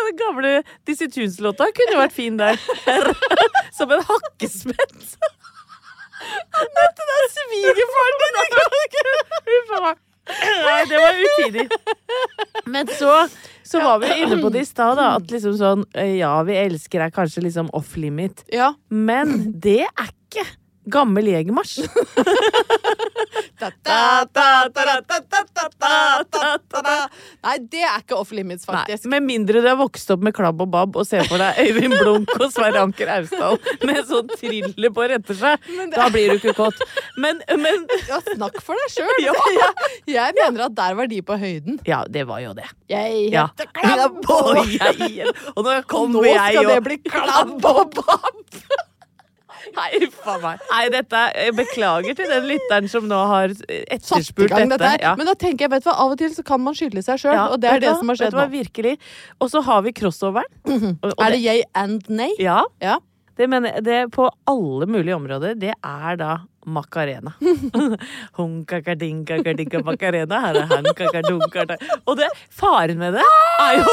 Den 0.09 0.17
gamle 0.17 0.51
Dizzie 0.89 1.09
Tunes-låta 1.13 1.67
kunne 1.77 1.99
vært 1.99 2.15
fin 2.15 2.37
der. 2.39 2.57
Som 3.77 3.91
en 3.93 4.01
hakkespett. 4.07 4.95
Dette 6.79 7.05
der 7.11 7.27
svigerfaren 7.35 8.23
din! 8.23 8.39
Huff 9.49 9.75
a 9.77 9.81
meg. 9.85 10.01
Nei, 10.29 10.81
det 10.89 10.97
var 11.01 11.21
utidig. 11.25 11.63
Men 12.69 12.89
så, 12.93 13.13
så 13.65 13.79
var 13.81 14.01
vi 14.03 14.09
inne 14.21 14.37
på 14.43 14.51
det 14.53 14.61
i 14.65 14.67
stad. 14.67 14.99
At 15.01 15.31
liksom 15.33 15.55
sånn 15.57 15.85
Ja, 16.19 16.35
vi 16.45 16.57
elsker 16.59 17.01
deg 17.05 17.15
kanskje 17.15 17.45
liksom 17.47 17.71
off 17.77 17.95
limit. 17.97 18.43
ja. 18.53 18.73
Men 18.89 19.39
det 19.61 19.83
er 19.87 20.09
ikke 20.11 20.45
gammel 20.87 21.27
jegermarsj. 21.27 21.85
Nei, 27.43 27.55
det 27.71 27.81
er 27.83 27.99
ikke 28.01 28.15
off 28.17 28.31
limits, 28.35 28.65
Nei, 28.67 28.75
faktisk. 28.79 29.07
med 29.11 29.23
mindre 29.25 29.61
du 29.63 29.67
har 29.67 29.77
vokst 29.79 30.09
opp 30.13 30.23
med 30.25 30.35
klabb 30.35 30.61
og 30.63 30.69
babb 30.73 30.97
og 30.99 31.07
ser 31.07 31.25
for 31.27 31.41
deg 31.41 31.59
Øyvind 31.65 31.95
Blunk 31.99 32.31
og 32.37 32.47
Sverre 32.53 32.81
Anker 32.85 33.11
Austdal 33.17 33.57
med 33.87 34.01
sånn 34.09 34.31
thriller 34.39 34.93
på 34.95 35.07
retter 35.11 35.37
seg. 35.39 35.69
Da 35.93 36.07
blir 36.13 36.33
du 36.33 36.37
ikke 36.39 36.55
kåt. 36.57 36.79
Men, 37.19 37.41
men 37.59 37.85
Ja, 38.09 38.19
snakk 38.31 38.59
for 38.65 38.79
deg 38.79 38.95
sjøl. 38.95 39.15
Ja. 39.29 39.33
Jeg, 39.59 39.73
jeg 40.15 40.35
mener 40.37 40.65
at 40.69 40.75
der 40.77 40.95
var 40.97 41.09
de 41.11 41.19
på 41.25 41.35
høyden. 41.39 41.79
Ja, 41.87 42.03
det 42.09 42.23
var 42.29 42.39
jo 42.43 42.53
det. 42.57 42.67
Jeg 42.91 43.27
Ja. 43.33 43.47
heter 43.51 43.67
Klabb 43.75 44.21
og 44.29 44.55
Og 44.55 44.71
jeg 44.71 45.27
Og 45.55 45.63
nå 45.65 45.73
Og 45.75 45.87
kommer 45.91 46.21
nå 46.21 46.25
jeg 46.29 46.55
skal 46.55 46.71
det 46.71 46.79
bli 46.87 46.97
klabb 47.09 47.65
og 47.65 47.99
babb! 47.99 48.87
Nei, 49.75 49.89
uff 50.07 50.25
meg. 50.43 50.59
Nei, 50.71 50.83
dette 50.93 51.21
Jeg 51.35 51.55
beklager 51.57 52.15
til 52.19 52.29
den 52.31 52.47
lytteren 52.49 52.89
som 52.91 53.07
nå 53.09 53.19
har 53.31 53.53
etterspurt 53.69 54.49
dette 54.53 54.69
dette. 54.77 54.91
Ja. 55.03 55.15
Men 55.19 55.29
da 55.29 55.35
tenker 55.39 55.65
jeg, 55.67 55.71
vet 55.75 55.83
du 55.85 55.89
hva, 55.91 55.97
av 56.05 56.15
og 56.15 56.17
til 56.21 56.31
så 56.35 56.43
kan 56.47 56.61
man 56.63 56.73
skylde 56.77 57.03
seg 57.05 57.19
sjøl, 57.21 57.33
Ja, 57.37 57.47
og 57.53 57.59
det 57.61 57.69
er 57.71 57.79
det 57.83 57.89
hva? 57.93 57.99
som 58.01 58.07
har 58.13 58.19
skjedd 58.21 58.37
hva, 58.37 58.47
nå. 58.47 58.55
Virkelig. 58.59 58.95
Og 59.39 59.51
så 59.53 59.61
har 59.69 59.81
vi 59.85 59.93
crossoveren. 59.93 60.51
Og- 60.65 61.13
og 61.13 61.25
Er 61.25 61.35
det 61.35 61.41
yay 61.43 61.63
and 61.75 62.09
nay? 62.09 62.33
Ja. 62.39 62.63
Ja. 62.81 62.97
Det 63.39 63.47
mener 63.49 63.71
jeg, 63.77 63.83
det 63.85 63.99
på 64.11 64.29
alle 64.51 64.85
mulige 64.85 65.15
områder, 65.15 65.55
det 65.55 65.73
er 65.83 66.15
da 66.19 66.37
Macarena. 66.67 67.31
Hunkakadinka 68.37 69.79
macarena. 69.85 70.39
Her 70.43 70.55
er 70.59 70.67
hankakadunka 70.69 71.63
Og 72.05 72.17
det, 72.19 72.27
faren 72.51 72.97
med 72.99 73.13
det 73.15 73.23
er 73.63 73.77
jo 73.79 73.85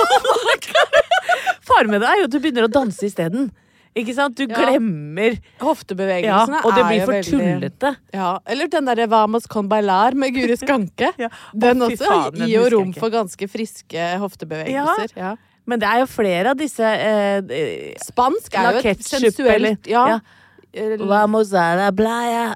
Faren 1.68 1.90
med 1.90 2.00
det 2.02 2.08
er 2.10 2.20
jo 2.20 2.26
at 2.28 2.34
du 2.34 2.38
begynner 2.40 2.66
å 2.66 2.72
danse 2.72 3.06
isteden. 3.08 3.48
Ikke 3.96 4.12
sant? 4.14 4.36
Du 4.36 4.44
Ja. 4.44 4.54
glemmer 4.54 5.38
ja, 5.38 5.40
Hoftebevegelsene 5.62 6.58
Og 6.66 6.74
det 6.76 6.84
blir 6.84 7.04
for 7.06 7.14
veldig 7.16 7.30
tullete. 7.32 7.96
Ja, 8.12 8.38
Eller 8.46 8.68
den 8.68 8.84
derre 8.90 9.06
Vamos 9.08 9.46
con 9.48 9.68
bailar 9.68 10.12
med 10.14 10.34
Guri 10.36 10.56
Skanke. 10.60 11.12
Ja. 11.22 11.30
Den 11.54 11.80
også 11.80 12.04
faen, 12.04 12.34
gir 12.44 12.58
jo 12.58 12.66
rom 12.76 12.92
for 12.92 13.08
ganske 13.10 13.48
friske 13.48 14.08
hoftebevegelser. 14.20 15.16
Ja. 15.16 15.34
Men 15.66 15.80
det 15.80 15.88
er 15.88 16.02
jo 16.04 16.06
flere 16.06 16.52
av 16.52 16.60
disse 16.60 16.84
eh, 16.84 17.40
eh, 17.40 17.94
Spansk 18.04 18.54
er 18.54 18.76
jo 18.76 18.84
et 18.92 19.02
sensuelt 19.02 19.54
eller- 19.56 19.78
ja. 19.88 20.06
ja. 20.08 20.20
Vamos 21.00 21.54
a 21.56 21.74
la 21.78 21.90
playa 21.90 22.54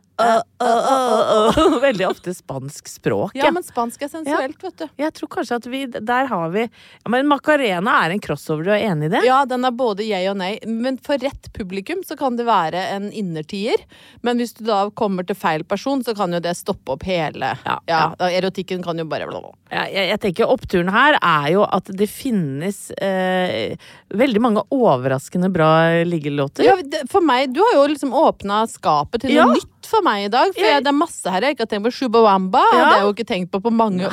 oh. 0.60 1.80
Veldig 1.86 2.06
ofte 2.08 2.34
spansk 2.34 2.88
språk. 2.88 3.34
Ja, 3.38 3.50
men 3.54 3.64
spansk 3.66 4.02
er 4.02 4.12
sensuelt, 4.12 4.62
vet 4.62 4.78
du. 4.82 4.86
Jeg 5.00 5.14
tror 5.16 5.30
kanskje 5.36 5.58
at 5.60 5.68
vi 5.70 5.82
Der 5.90 6.28
har 6.30 6.48
vi 6.54 6.66
ja, 6.66 7.10
Men 7.12 7.28
Macarena 7.30 7.96
er 8.04 8.14
en 8.14 8.22
crossover, 8.22 8.66
du 8.66 8.72
er 8.74 8.84
enig 8.90 9.10
i 9.10 9.14
det? 9.16 9.24
Ja, 9.26 9.42
den 9.48 9.64
er 9.66 9.74
både 9.74 10.06
jeg 10.06 10.28
og 10.30 10.38
nei. 10.40 10.52
Men 10.66 10.98
for 11.02 11.20
rett 11.20 11.50
publikum 11.56 12.04
så 12.06 12.16
kan 12.18 12.38
det 12.38 12.46
være 12.48 12.82
en 12.96 13.10
innertier. 13.12 13.82
Men 14.26 14.40
hvis 14.40 14.54
du 14.58 14.64
da 14.68 14.82
kommer 14.96 15.26
til 15.26 15.38
feil 15.38 15.64
person, 15.64 16.04
så 16.04 16.14
kan 16.16 16.34
jo 16.36 16.42
det 16.42 16.56
stoppe 16.58 16.96
opp 16.96 17.06
hele 17.08 17.54
Ja, 17.64 17.78
Ja, 17.88 18.02
ja. 18.18 18.30
Erotikken 18.30 18.84
kan 18.84 18.98
jo 18.98 19.06
bare. 19.08 19.28
Jeg, 19.70 19.90
jeg, 19.94 20.18
tenker 20.22 20.50
Oppturen 20.50 20.90
her 20.92 21.16
er 21.18 21.50
jo 21.54 21.64
at 21.64 21.90
det 21.96 22.08
finnes 22.10 22.88
eh, 22.98 23.76
veldig 24.16 24.42
mange 24.42 24.64
overraskende 24.74 25.50
bra 25.52 25.70
liggelåter. 26.06 26.66
Ja, 26.66 26.76
for 27.10 27.24
meg, 27.24 27.52
Du 27.54 27.62
har 27.64 27.76
jo 27.78 27.86
liksom 27.90 28.14
åpna 28.16 28.64
skapet 28.70 29.24
til 29.24 29.36
noe 29.36 29.56
Ja. 29.56 29.60
Nytt 29.80 29.88
for 29.88 30.02
meg 30.04 30.26
i 30.26 30.28
dag. 30.28 30.52
For 30.54 30.60
Jeg- 30.62 30.82
det 30.84 30.88
er 30.88 30.92
masse 30.96 31.24
her 31.30 31.40
jeg 31.40 31.56
ikke 31.56 31.60
har 31.60 31.66
tenkt 31.66 31.86
på. 31.86 31.92
Shubawamba 31.92 32.58
Ja. 32.72 32.84
hadde 32.84 32.96
jeg 32.96 33.02
jo 33.02 33.12
ikke 33.14 33.26
tenkt 33.26 33.50
på 33.50 33.60
på 33.62 33.72
mange 33.72 34.06
år. 34.06 34.12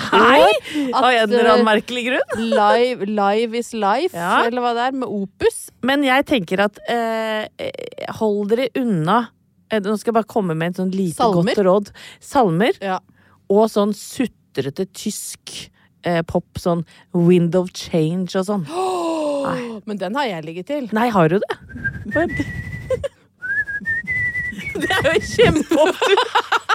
Av 0.93 1.03
en 1.12 1.30
eller 1.30 1.45
eh, 1.45 1.53
annen 1.53 1.65
merkelig 1.65 2.06
grunn. 2.08 2.49
live, 2.49 3.06
live 3.06 3.56
is 3.56 3.73
life, 3.73 4.13
Ja. 4.13 4.43
eller 4.45 4.62
hva 4.62 4.73
det 4.73 4.88
er, 4.88 4.91
med 4.97 5.10
Opus. 5.10 5.69
Men 5.84 6.03
jeg 6.03 6.25
tenker 6.25 6.60
at 6.63 6.77
eh, 6.89 7.47
hold 8.17 8.49
dere 8.49 8.69
unna 8.75 9.30
eh, 9.69 9.80
Nå 9.80 9.97
skal 9.99 10.13
jeg 10.13 10.23
bare 10.23 10.23
komme 10.34 10.56
med 10.56 10.69
et 10.71 10.77
sånn 10.77 10.91
lite 10.93 11.15
Salmer. 11.15 11.53
godt 11.56 11.65
råd. 11.65 11.91
Salmer. 12.21 12.71
Ja. 12.82 12.99
Og 13.49 13.69
sånn 13.69 13.93
sutrete 13.93 14.88
tysk 14.93 15.69
eh, 16.03 16.21
pop. 16.21 16.45
Sånn 16.56 16.86
Wind 17.13 17.53
of 17.56 17.69
Change 17.73 18.36
og 18.36 18.45
sånn. 18.45 18.65
Men 19.86 19.97
den 19.97 20.15
har 20.15 20.25
jeg 20.25 20.45
ligget 20.45 20.65
til. 20.67 20.89
Nei, 20.93 21.10
har 21.10 21.27
du 21.30 21.39
det? 21.39 22.45
Det 24.83 24.91
er 24.93 25.13
jo 25.13 25.21
kjempeopptur! 25.35 26.66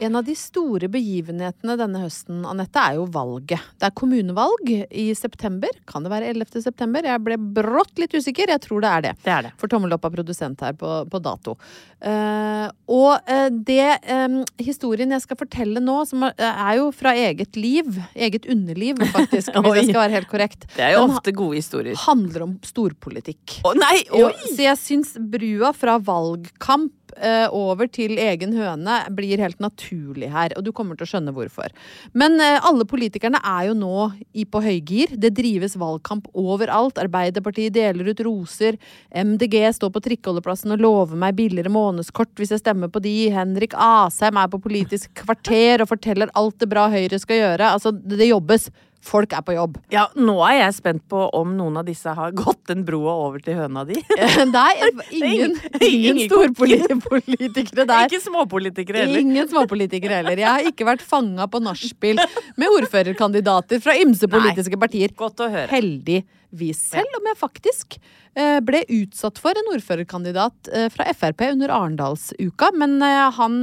En 0.00 0.16
av 0.16 0.24
de 0.24 0.32
store 0.32 0.88
begivenhetene 0.88 1.74
denne 1.76 2.00
høsten, 2.00 2.38
Annette, 2.48 2.80
er 2.80 2.96
jo 2.96 3.02
valget. 3.12 3.60
Det 3.76 3.90
er 3.90 3.92
kommunevalg 4.00 4.70
i 4.88 5.10
september. 5.16 5.74
Kan 5.90 6.06
det 6.06 6.12
være 6.14 6.30
11. 6.32 6.62
september? 6.64 7.04
Jeg 7.04 7.20
ble 7.20 7.36
brått 7.36 8.00
litt 8.00 8.14
usikker. 8.16 8.48
Jeg 8.48 8.62
tror 8.64 8.80
det 8.80 8.88
er 8.90 9.04
det. 9.04 9.12
Det 9.26 9.34
er 9.34 9.44
det. 9.44 9.50
For 9.60 9.68
tommel 9.68 9.92
opp 9.92 10.06
av 10.08 10.14
produsent 10.14 10.64
her 10.64 10.72
på, 10.80 10.94
på 11.04 11.20
dato. 11.20 11.58
Uh, 12.00 12.72
og 12.88 13.28
uh, 13.28 13.50
det 13.52 13.98
um, 14.08 14.38
historien 14.56 15.12
jeg 15.12 15.26
skal 15.26 15.36
fortelle 15.42 15.82
nå, 15.84 15.98
som 16.08 16.24
er, 16.30 16.32
er 16.48 16.78
jo 16.78 16.88
fra 16.96 17.12
eget 17.12 17.60
liv, 17.60 17.92
eget 18.16 18.48
underliv 18.48 19.02
faktisk, 19.12 19.52
hvis 19.52 19.68
Oi. 19.68 19.74
jeg 19.82 19.90
skal 19.90 20.00
være 20.06 20.16
helt 20.16 20.30
korrekt, 20.32 20.64
Det 20.78 20.86
er 20.86 20.94
jo 20.96 21.04
Den 21.04 21.18
ofte 21.18 21.36
gode 21.36 21.60
historier. 21.60 22.00
handler 22.06 22.46
om 22.46 22.56
storpolitikk. 22.64 23.58
Å 23.68 23.74
nei! 23.76 23.98
Jo, 24.08 24.32
så 24.48 24.64
jeg 24.64 24.80
syns 24.80 25.12
brua 25.20 25.74
fra 25.76 25.98
valgkamp 26.00 26.96
eh, 27.16 27.46
over 27.50 27.90
til 27.90 28.18
egen 28.20 28.54
høne 28.54 29.00
blir 29.16 29.42
helt 29.42 29.58
naturlig 29.62 30.30
her, 30.30 30.54
og 30.56 30.66
du 30.66 30.70
kommer 30.76 30.98
til 30.98 31.08
å 31.08 31.10
skjønne 31.14 31.34
hvorfor. 31.34 31.74
Men 32.14 32.38
eh, 32.42 32.60
alle 32.66 32.86
politikerne 32.88 33.40
er 33.42 33.70
jo 33.70 33.76
nå 33.78 34.04
i 34.32 34.46
på 34.46 34.62
høygir. 34.62 35.16
Det 35.18 35.32
drives 35.34 35.74
valgkamp 35.80 36.28
overalt. 36.38 37.00
Arbeiderpartiet 37.02 37.74
deler 37.74 38.12
ut 38.12 38.22
roser. 38.26 38.78
MDG 39.10 39.58
står 39.74 39.90
på 39.94 40.04
trikkeholdeplassen 40.06 40.76
og 40.76 40.84
lover 40.84 41.18
meg 41.18 41.38
billigere 41.40 41.72
månedskort 41.72 42.32
hvis 42.38 42.54
jeg 42.54 42.62
stemmer 42.62 42.92
på 42.92 43.02
de. 43.02 43.16
Henrik 43.34 43.74
Asheim 43.74 44.38
er 44.38 44.50
på 44.52 44.62
Politisk 44.62 45.10
kvarter 45.24 45.82
og 45.82 45.90
forteller 45.90 46.30
alt 46.38 46.60
det 46.62 46.70
bra 46.70 46.86
Høyre 46.92 47.18
skal 47.18 47.40
gjøre. 47.40 47.74
Altså, 47.74 47.90
det 47.90 48.20
det 48.20 48.30
jobbes. 48.30 48.70
Folk 49.00 49.32
er 49.32 49.40
på 49.46 49.54
jobb. 49.56 49.78
Ja, 49.94 50.02
nå 50.14 50.34
er 50.44 50.58
jeg 50.60 50.74
spent 50.76 51.02
på 51.10 51.22
om 51.36 51.54
noen 51.56 51.78
av 51.80 51.86
disse 51.88 52.12
har 52.14 52.34
gått 52.36 52.60
den 52.68 52.82
broa 52.86 53.14
over 53.26 53.40
til 53.42 53.56
høna 53.56 53.82
di. 53.88 53.96
Nei, 54.52 54.72
ingen, 55.16 55.54
ingen- 55.80 56.20
storpolitikere 56.28 57.86
der. 57.88 58.06
Ikke 58.10 58.20
småpolitikere 58.24 59.04
heller. 59.04 59.22
Ingen 59.24 59.48
småpolitikere 59.50 60.20
heller. 60.20 60.36
Jeg 60.44 60.48
har 60.50 60.68
ikke 60.70 60.86
vært 60.88 61.04
fanga 61.06 61.46
på 61.50 61.62
nachspiel 61.64 62.20
med 62.60 62.76
ordførerkandidater 62.80 63.80
fra 63.82 63.96
ymse 64.00 64.28
politiske 64.30 64.78
partier. 64.80 65.14
Godt 65.16 65.40
å 65.44 65.50
høre. 65.50 65.68
Heldigvis. 65.72 66.28
Vis. 66.50 66.80
Selv 66.92 67.18
om 67.18 67.26
jeg 67.30 67.38
faktisk 67.38 67.96
eh, 68.34 68.58
ble 68.64 68.82
utsatt 69.00 69.38
for 69.42 69.56
en 69.56 69.70
ordførerkandidat 69.74 70.70
eh, 70.74 70.86
fra 70.92 71.06
Frp 71.16 71.44
under 71.50 71.72
Arendalsuka. 71.74 72.70
Men 72.78 72.96
eh, 73.06 73.26
han 73.38 73.58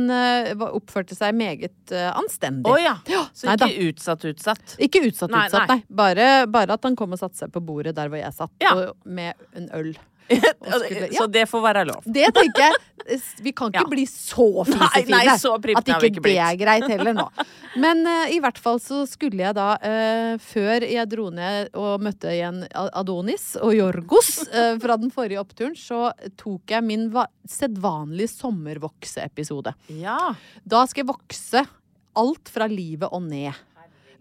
oppførte 0.69 1.17
seg 1.17 1.35
meget 1.37 1.93
anstendig. 2.13 2.69
Å 2.71 2.77
ja. 2.81 2.95
Så 3.35 3.47
Nei 3.49 3.57
ikke 3.57 3.89
utsatt, 3.91 4.27
utsatt. 4.31 4.77
Ikke 4.79 5.03
utsatt, 5.07 5.31
Nei, 5.33 5.45
utsatt, 5.47 5.67
nei. 5.71 5.79
nei. 5.81 5.97
Bare, 6.03 6.27
bare 6.51 6.77
at 6.77 6.87
han 6.87 6.97
kom 6.99 7.15
og 7.15 7.21
satte 7.21 7.39
seg 7.39 7.53
på 7.53 7.63
bordet 7.63 7.95
der 7.97 8.11
hvor 8.11 8.21
jeg 8.21 8.35
satt, 8.35 8.53
Ja. 8.63 8.75
og, 8.75 8.95
med 9.05 9.35
en 9.57 9.69
øl. 9.77 9.95
Ja. 10.29 11.21
Så 11.21 11.27
det 11.31 11.45
får 11.49 11.61
være 11.63 11.85
lov. 11.87 12.03
Det 12.05 12.27
tenker 12.35 12.65
jeg. 12.67 13.19
Vi 13.45 13.51
kan 13.55 13.69
ikke 13.71 13.83
Ja. 13.85 13.87
bli 13.87 14.03
så 14.09 14.47
fisefine. 14.67 15.21
at 15.77 15.87
ikke 15.87 16.09
ikke 16.09 16.23
det 16.25 16.33
er 16.43 16.57
greit 16.59 16.87
heller 16.91 17.13
nå. 17.15 17.27
Men 17.79 18.01
uh, 18.09 18.25
i 18.33 18.39
hvert 18.43 18.57
fall 18.59 18.79
så 18.83 19.03
skulle 19.07 19.39
jeg 19.45 19.55
da, 19.55 19.67
uh, 19.77 20.35
før 20.43 20.83
jeg 20.89 21.07
dro 21.11 21.29
ned 21.31 21.69
og 21.77 22.01
møtte 22.03 22.33
igjen 22.33 22.63
Adonis 22.73 23.53
og 23.61 23.75
Jorgos 23.77 24.33
uh, 24.49 24.75
fra 24.83 24.97
den 24.99 25.13
forrige 25.13 25.39
oppturen, 25.39 25.75
så 25.77 26.09
tok 26.41 26.73
jeg 26.75 26.83
min 26.83 27.07
va- 27.13 27.29
sedvanlige 27.47 28.33
sommervokseepisode. 28.35 29.73
Ja. 30.01 30.17
Da 30.67 30.83
skal 30.89 31.05
jeg 31.05 31.11
vokse 31.13 31.63
alt 32.17 32.49
fra 32.49 32.65
livet 32.67 33.07
og 33.13 33.21
ned. 33.29 33.53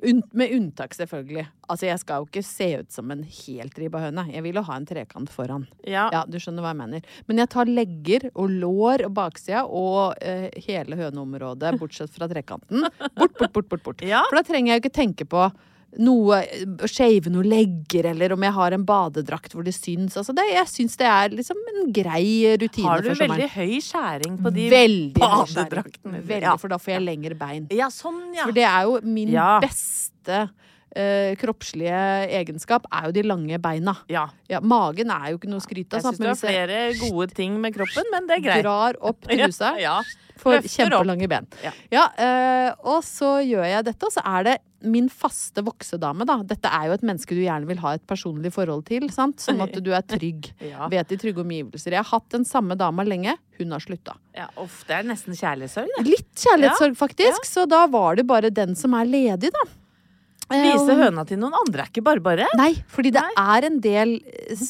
Med 0.03 0.53
unntak, 0.53 0.95
selvfølgelig. 0.95 1.47
Altså, 1.67 1.87
jeg 1.89 2.01
skal 2.03 2.21
jo 2.21 2.29
ikke 2.29 2.43
se 2.45 2.69
ut 2.83 2.93
som 2.93 3.11
en 3.15 3.23
helt 3.25 3.79
ribba 3.81 4.03
høne. 4.05 4.27
Jeg 4.33 4.45
vil 4.45 4.59
jo 4.61 4.65
ha 4.69 4.77
en 4.77 4.89
trekant 4.89 5.31
foran. 5.33 5.65
Ja. 5.89 6.07
Ja, 6.15 6.25
du 6.29 6.37
skjønner 6.43 6.65
hva 6.65 6.75
jeg 6.75 6.81
mener. 6.83 7.15
Men 7.31 7.41
jeg 7.43 7.51
tar 7.55 7.71
legger 7.71 8.29
og 8.35 8.53
lår 8.53 9.07
og 9.09 9.15
baksida 9.17 9.65
og 9.65 10.19
eh, 10.21 10.51
hele 10.67 10.99
høneområdet, 11.01 11.77
bortsett 11.81 12.13
fra 12.13 12.29
trekanten. 12.31 12.85
Bort, 13.17 13.39
bort, 13.39 13.53
bort, 13.53 13.71
bort. 13.73 13.85
bort. 13.89 14.05
Ja. 14.07 14.23
For 14.29 14.39
da 14.39 14.45
trenger 14.47 14.75
jeg 14.75 14.81
jo 14.81 14.85
ikke 14.85 14.99
tenke 15.01 15.29
på 15.29 15.49
noe, 15.99 16.43
shave 16.91 17.31
noen 17.33 17.47
legger, 17.49 18.11
eller 18.13 18.35
om 18.35 18.43
jeg 18.45 18.53
har 18.53 18.75
en 18.77 18.85
badedrakt 18.85 19.55
hvor 19.57 19.65
det 19.65 19.73
syns. 19.77 20.17
Altså 20.21 20.35
det, 20.37 20.45
jeg 20.53 20.67
syns 20.69 20.97
det 21.01 21.07
er 21.09 21.31
liksom 21.39 21.57
en 21.73 21.93
grei 21.97 22.57
rutine 22.61 22.89
Har 22.91 23.01
du 23.03 23.11
for 23.15 23.23
veldig 23.25 23.49
høy 23.55 23.75
skjæring 23.81 24.37
på 24.45 24.53
de 24.53 24.67
Veldig 24.73 25.23
badedraktene? 25.23 26.21
Veldig, 26.21 26.43
Ja. 26.43 26.57
for 26.61 26.69
da 26.69 26.79
får 26.79 26.95
jeg 26.99 27.03
lengre 27.07 27.35
bein. 27.39 27.67
Ja, 27.73 27.89
sånn, 27.89 28.35
ja. 28.37 28.45
For 28.45 28.53
det 28.53 28.65
er 28.69 28.83
jo 28.85 29.01
min 29.03 29.29
Ja. 29.33 29.59
beste 29.61 30.51
eh, 30.97 31.35
kroppslige 31.37 32.29
egenskap, 32.33 32.87
er 32.93 33.07
jo 33.09 33.13
de 33.13 33.23
lange 33.23 33.59
beina. 33.61 33.97
ja. 34.09 34.29
Ja, 34.49 34.61
magen 34.61 35.11
er 35.11 35.31
jo 35.33 35.39
ikke 35.39 35.49
noe 35.51 35.59
å 35.61 35.65
skryte 35.67 35.97
av. 35.97 36.03
Jeg 36.03 36.15
syns 36.15 36.19
du 36.19 36.27
har 36.29 36.37
flere 36.37 36.79
gode 37.11 37.35
ting 37.35 37.61
med 37.61 37.75
kroppen, 37.75 38.05
men 38.13 38.27
det 38.27 38.37
er 38.39 38.41
greit. 38.47 38.63
drar 38.65 38.95
opp 39.03 39.21
trusa, 39.29 39.75
Ja. 39.81 40.01
får 40.39 40.61
løfter 40.63 40.89
kjempelange 40.89 41.29
ben. 41.29 41.47
Ja. 41.91 42.09
eh, 42.17 42.73
og 42.85 43.03
så 43.05 43.41
gjør 43.45 43.65
jeg 43.69 43.85
dette, 43.85 44.07
og 44.07 44.13
så 44.13 44.23
er 44.25 44.45
det 44.45 44.57
min 44.91 45.09
faste 45.13 45.63
voksedame, 45.67 46.27
da. 46.29 46.39
Dette 46.47 46.71
er 46.73 46.89
jo 46.91 46.97
et 46.97 47.05
menneske 47.07 47.37
du 47.37 47.43
gjerne 47.43 47.69
vil 47.69 47.81
ha 47.83 47.95
et 47.97 48.05
personlig 48.09 48.53
forhold 48.55 48.87
til, 48.89 49.09
sant? 49.15 49.41
Sånn 49.43 49.63
at 49.65 49.75
du 49.83 49.93
er 49.95 50.05
trygg. 50.07 50.53
Ja. 50.67 50.89
Vet 50.91 51.13
i 51.15 51.17
trygge 51.21 51.43
omgivelser. 51.45 51.95
Jeg 51.95 52.03
har 52.03 52.09
hatt 52.11 52.33
den 52.33 52.45
samme 52.49 52.75
dama 52.79 53.05
lenge. 53.07 53.37
Hun 53.61 53.71
har 53.73 53.83
slutta. 53.83 54.17
Ja, 54.35 54.49
det 54.57 54.95
er 54.97 55.07
nesten 55.07 55.37
kjærlighetssorg, 55.37 55.93
det. 55.99 56.05
Litt 56.09 56.43
kjærlighetssorg, 56.43 56.97
faktisk. 56.99 57.47
Så 57.49 57.67
da 57.71 57.85
var 57.93 58.19
det 58.19 58.27
bare 58.29 58.51
den 58.53 58.75
som 58.79 58.97
er 58.99 59.07
ledig, 59.09 59.53
da. 59.55 59.63
Vise 60.47 60.95
høna 60.95 61.25
til 61.27 61.41
noen 61.43 61.55
andre 61.59 61.83
er 61.83 61.89
ikke 61.91 62.05
bare 62.07 62.23
bare. 62.23 62.45
Nei, 62.59 62.73
fordi 62.93 63.11
det 63.17 63.23
er 63.43 63.65
en 63.67 63.81
del 63.83 64.13
eh, 64.31 64.61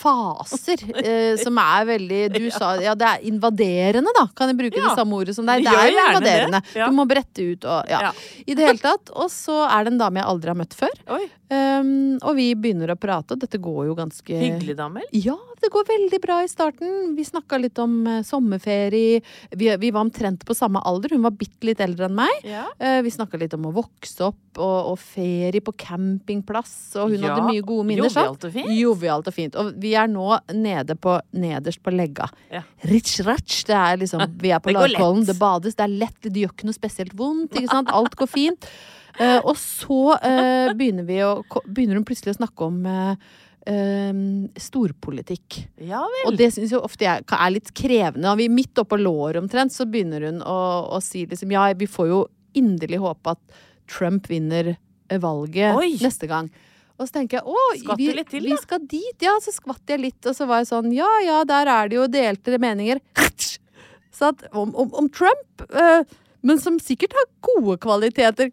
faser 0.00 0.82
eh, 1.04 1.36
som 1.38 1.58
er 1.62 1.86
veldig 1.92 2.20
Du 2.36 2.48
sa 2.54 2.72
ja, 2.82 2.96
det 2.98 3.06
er 3.06 3.26
invaderende, 3.30 4.10
da. 4.16 4.26
Kan 4.36 4.50
jeg 4.50 4.58
bruke 4.58 4.80
Ja. 4.80 4.88
det 4.88 4.98
samme 4.98 5.20
ordet 5.20 5.36
som 5.36 5.46
deg? 5.46 5.62
Det 5.66 5.70
er 5.74 5.90
jo 5.92 6.02
invaderende. 6.08 6.62
ja. 6.74 6.88
Du 6.90 6.96
må 6.98 7.06
brette 7.10 7.46
ut 7.52 7.64
og 7.68 7.90
ja. 7.90 8.00
Ja. 8.08 8.12
I 8.46 8.56
det 8.58 8.66
hele 8.72 8.82
tatt. 8.82 9.12
Og 9.14 9.30
så 9.30 9.60
er 9.68 9.86
det 9.86 9.94
en 9.94 10.00
dame 10.02 10.22
jeg 10.22 10.30
aldri 10.34 10.50
har 10.54 10.58
møtt 10.58 10.74
før. 10.78 10.98
Oi, 11.18 11.24
Um, 11.50 12.18
og 12.22 12.36
vi 12.38 12.52
begynner 12.54 12.92
å 12.92 12.98
prate, 13.00 13.34
og 13.34 13.40
dette 13.42 13.58
går 13.58 13.88
jo 13.88 13.94
ganske 13.98 14.36
Hyggelig 14.38 14.76
dame. 14.78 15.02
Ja, 15.16 15.34
det 15.58 15.70
går 15.74 15.88
veldig 15.88 16.20
bra 16.22 16.36
i 16.44 16.50
starten. 16.50 17.16
Vi 17.16 17.24
snakka 17.26 17.58
litt 17.58 17.78
om 17.82 17.96
uh, 18.06 18.20
sommerferie. 18.26 19.18
Vi, 19.58 19.70
vi 19.82 19.90
var 19.90 20.04
omtrent 20.06 20.44
på 20.46 20.54
samme 20.54 20.78
alder. 20.86 21.16
Hun 21.16 21.24
var 21.26 21.34
bitte 21.34 21.66
litt 21.66 21.82
eldre 21.82 22.06
enn 22.06 22.14
meg. 22.20 22.44
Ja. 22.46 22.68
Uh, 22.78 23.00
vi 23.02 23.10
snakka 23.10 23.40
litt 23.42 23.56
om 23.58 23.66
å 23.66 23.72
vokse 23.80 24.28
opp 24.28 24.60
og, 24.62 24.92
og 24.92 25.00
ferie 25.02 25.62
på 25.62 25.74
campingplass, 25.78 26.76
og 27.02 27.16
hun 27.16 27.18
Ja, 27.24 27.34
hadde 27.34 27.48
mye 27.50 27.66
gode 27.66 27.88
minner. 27.90 28.06
jovialt 28.06 28.46
og 28.46 28.54
fint. 28.54 28.70
Jovialt 28.78 29.32
og 29.32 29.36
fint. 29.36 29.58
Og 29.58 29.74
vi 29.82 29.96
er 29.98 30.06
nå 30.10 30.30
nede 30.54 30.94
på, 31.02 31.16
nederst 31.34 31.82
på 31.82 31.94
legga. 31.94 32.30
Ja. 32.54 32.62
Rich 32.90 33.18
ratch. 33.26 33.64
Det 33.66 33.74
er 33.74 33.98
liksom, 34.04 34.22
vi 34.38 34.54
er 34.54 34.62
på 34.62 34.70
Larkollen, 34.76 35.26
det 35.26 35.38
bades, 35.40 35.74
det 35.78 35.86
er 35.86 35.98
lett, 36.06 36.18
det 36.30 36.46
gjør 36.46 36.54
ikke 36.54 36.70
noe 36.70 36.78
spesielt 36.78 37.18
vondt. 37.18 37.58
Ikke 37.58 37.74
sant? 37.74 37.90
Alt 37.94 38.14
går 38.18 38.30
fint. 38.30 38.70
Eh, 39.18 39.38
og 39.38 39.56
så 39.58 40.16
uh, 40.16 40.72
begynner, 40.76 41.06
vi 41.08 41.20
å, 41.26 41.40
begynner 41.66 41.98
hun 41.98 42.06
plutselig 42.08 42.34
å 42.36 42.40
snakke 42.40 42.68
om 42.68 42.80
uh, 42.86 43.14
storpolitikk. 44.60 45.60
Ja. 45.86 46.02
Og 46.26 46.38
det 46.38 46.50
syns 46.54 46.74
jo 46.74 46.82
ofte 46.86 47.06
jeg 47.06 47.26
er 47.26 47.54
litt 47.54 47.72
krevende. 47.76 48.30
Og 48.32 48.40
vi 48.40 48.50
midt 48.52 48.78
oppå 48.82 48.98
låret 49.00 49.42
omtrent, 49.42 49.74
så 49.74 49.88
begynner 49.88 50.28
hun 50.28 50.40
å, 50.42 50.60
å 50.96 51.02
si 51.04 51.26
liksom 51.28 51.52
ja, 51.54 51.68
vi 51.76 51.90
får 51.90 52.10
jo 52.10 52.24
inderlig 52.58 52.98
håpe 53.02 53.36
at 53.36 53.62
Trump 53.90 54.26
vinner 54.30 54.74
valget 55.22 55.78
Oi. 55.78 55.94
neste 56.02 56.28
gang. 56.30 56.50
Og 57.00 57.08
så 57.08 57.16
tenker 57.16 57.40
jeg 57.40 57.48
å, 57.48 57.94
vi, 57.96 58.10
til, 58.28 58.44
vi 58.44 58.56
skal 58.60 58.82
dit. 58.84 59.16
Ja, 59.24 59.38
så 59.40 59.54
skvatt 59.54 59.88
jeg 59.88 60.02
litt, 60.02 60.20
og 60.28 60.36
så 60.36 60.44
var 60.48 60.60
jeg 60.60 60.68
sånn 60.68 60.90
ja 60.92 61.08
ja, 61.24 61.38
der 61.48 61.70
er 61.72 61.88
det 61.88 61.96
jo 61.96 62.08
delte 62.12 62.60
meninger. 62.60 63.00
Så 64.20 64.34
at 64.34 64.42
om, 64.52 64.74
om, 64.76 64.90
om 65.00 65.06
Trump, 65.08 65.62
eh, 65.72 66.02
men 66.44 66.60
som 66.60 66.76
sikkert 66.82 67.14
har 67.16 67.28
gode 67.46 67.78
kvaliteter 67.80 68.50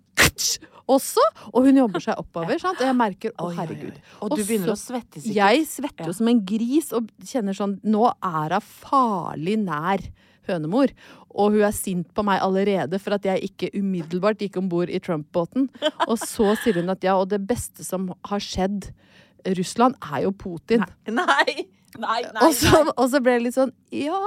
også. 0.88 1.24
Og 1.54 1.68
hun 1.68 1.80
jobber 1.82 2.04
seg 2.04 2.22
oppover, 2.22 2.60
sant. 2.64 2.80
Og 2.82 2.90
jeg 2.90 2.98
merker 2.98 3.36
å, 3.38 3.50
herregud. 3.58 4.00
Og 4.22 4.34
du 4.36 4.42
begynner 4.44 4.74
å 4.74 4.80
svette 4.80 5.22
sikkert. 5.22 5.36
Jeg 5.38 5.68
svetter 5.70 6.12
jo 6.12 6.16
som 6.18 6.32
en 6.32 6.42
gris 6.48 6.94
og 6.96 7.12
kjenner 7.28 7.58
sånn 7.58 7.78
Nå 7.88 8.08
er 8.16 8.58
hun 8.58 8.72
farlig 8.82 9.58
nær 9.66 10.04
hønemor. 10.48 10.94
Og 11.38 11.58
hun 11.58 11.68
er 11.68 11.76
sint 11.76 12.10
på 12.16 12.24
meg 12.26 12.42
allerede 12.42 13.00
for 13.04 13.18
at 13.18 13.28
jeg 13.28 13.52
ikke 13.52 13.72
umiddelbart 13.76 14.42
gikk 14.42 14.58
om 14.62 14.70
bord 14.72 14.90
i 14.90 15.02
Trump-båten. 15.04 15.68
Og 16.10 16.18
så 16.24 16.56
sier 16.64 16.82
hun 16.82 16.94
at 16.94 17.06
ja, 17.06 17.18
og 17.20 17.30
det 17.34 17.44
beste 17.46 17.86
som 17.86 18.10
har 18.30 18.44
skjedd 18.44 18.90
Russland, 19.58 19.96
er 20.02 20.26
jo 20.26 20.32
Putin. 20.36 20.82
Nei, 21.08 21.14
nei, 21.22 21.68
nei. 22.02 22.46
Og 22.46 22.56
så, 22.56 22.72
nei. 22.84 22.94
og 22.94 23.12
så 23.12 23.22
ble 23.24 23.38
det 23.38 23.46
litt 23.48 23.58
sånn 23.58 23.74
ja, 23.96 24.20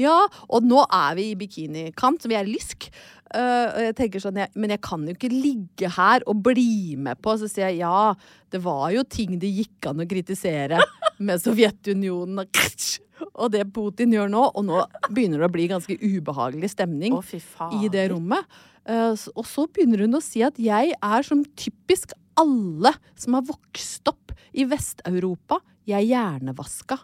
ja. 0.00 0.16
Og 0.50 0.66
nå 0.66 0.82
er 0.84 1.16
vi 1.18 1.30
i 1.30 1.38
bikinikant, 1.38 2.22
så 2.22 2.30
vi 2.30 2.38
er 2.38 2.48
lysk. 2.48 2.88
Uh, 3.34 3.66
og 3.72 3.80
jeg 3.82 3.94
tenker 3.98 4.22
sånn, 4.22 4.36
jeg, 4.38 4.52
Men 4.54 4.70
jeg 4.76 4.80
kan 4.86 5.02
jo 5.02 5.12
ikke 5.16 5.30
ligge 5.32 5.90
her 5.96 6.22
og 6.30 6.44
bli 6.46 6.96
med 7.00 7.20
på. 7.22 7.36
Så 7.40 7.50
sier 7.50 7.70
jeg 7.70 7.82
ja, 7.84 8.12
det 8.54 8.62
var 8.64 8.90
jo 8.94 9.06
ting 9.06 9.38
det 9.42 9.50
gikk 9.50 9.90
an 9.90 10.02
å 10.02 10.08
kritisere 10.08 10.80
med 11.26 11.42
Sovjetunionen 11.42 12.44
og, 12.44 12.62
og 13.42 13.50
det 13.54 13.66
Putin 13.74 14.14
gjør 14.14 14.30
nå. 14.32 14.44
Og 14.54 14.68
nå 14.68 14.84
begynner 15.08 15.42
det 15.42 15.50
å 15.50 15.56
bli 15.56 15.70
ganske 15.72 15.98
ubehagelig 16.02 16.74
stemning 16.74 17.18
oh, 17.18 17.34
i 17.80 17.90
det 17.92 18.08
rommet. 18.14 18.46
Uh, 18.86 19.14
og 19.34 19.46
så 19.48 19.66
begynner 19.66 20.06
hun 20.06 20.18
å 20.18 20.22
si 20.22 20.44
at 20.46 20.58
jeg 20.62 20.94
er 20.94 21.26
som 21.26 21.42
typisk 21.58 22.14
alle 22.38 22.92
som 23.18 23.34
har 23.38 23.46
vokst 23.48 24.06
opp 24.10 24.25
i 24.56 24.64
Vest-Europa. 24.68 25.60
Jeg 25.86 26.02
er 26.02 26.08
hjernevaska. 26.10 26.98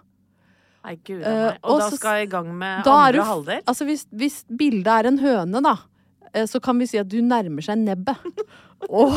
Nei, 0.82 0.96
gud 1.06 1.22
a 1.22 1.30
Eh. 1.30 1.58
Og 1.62 1.70
og 1.76 1.78
da 1.80 1.90
så- 1.90 1.96
skal 2.00 2.16
jeg 2.18 2.26
i 2.26 2.30
gang 2.30 2.48
med 2.58 2.82
andre 2.86 3.12
du 3.12 3.22
halvdel? 3.22 3.60
Altså 3.66 3.84
hvis, 3.86 4.06
hvis 4.10 4.44
bildet 4.50 4.86
er 4.92 5.06
en 5.06 5.18
høne, 5.18 5.62
da, 5.62 5.76
eh, 6.34 6.46
så 6.50 6.60
kan 6.60 6.78
vi 6.78 6.86
si 6.86 6.98
at 6.98 7.08
du 7.08 7.20
nærmer 7.22 7.62
seg 7.62 7.78
nebbet. 7.78 8.18
og, 8.90 9.12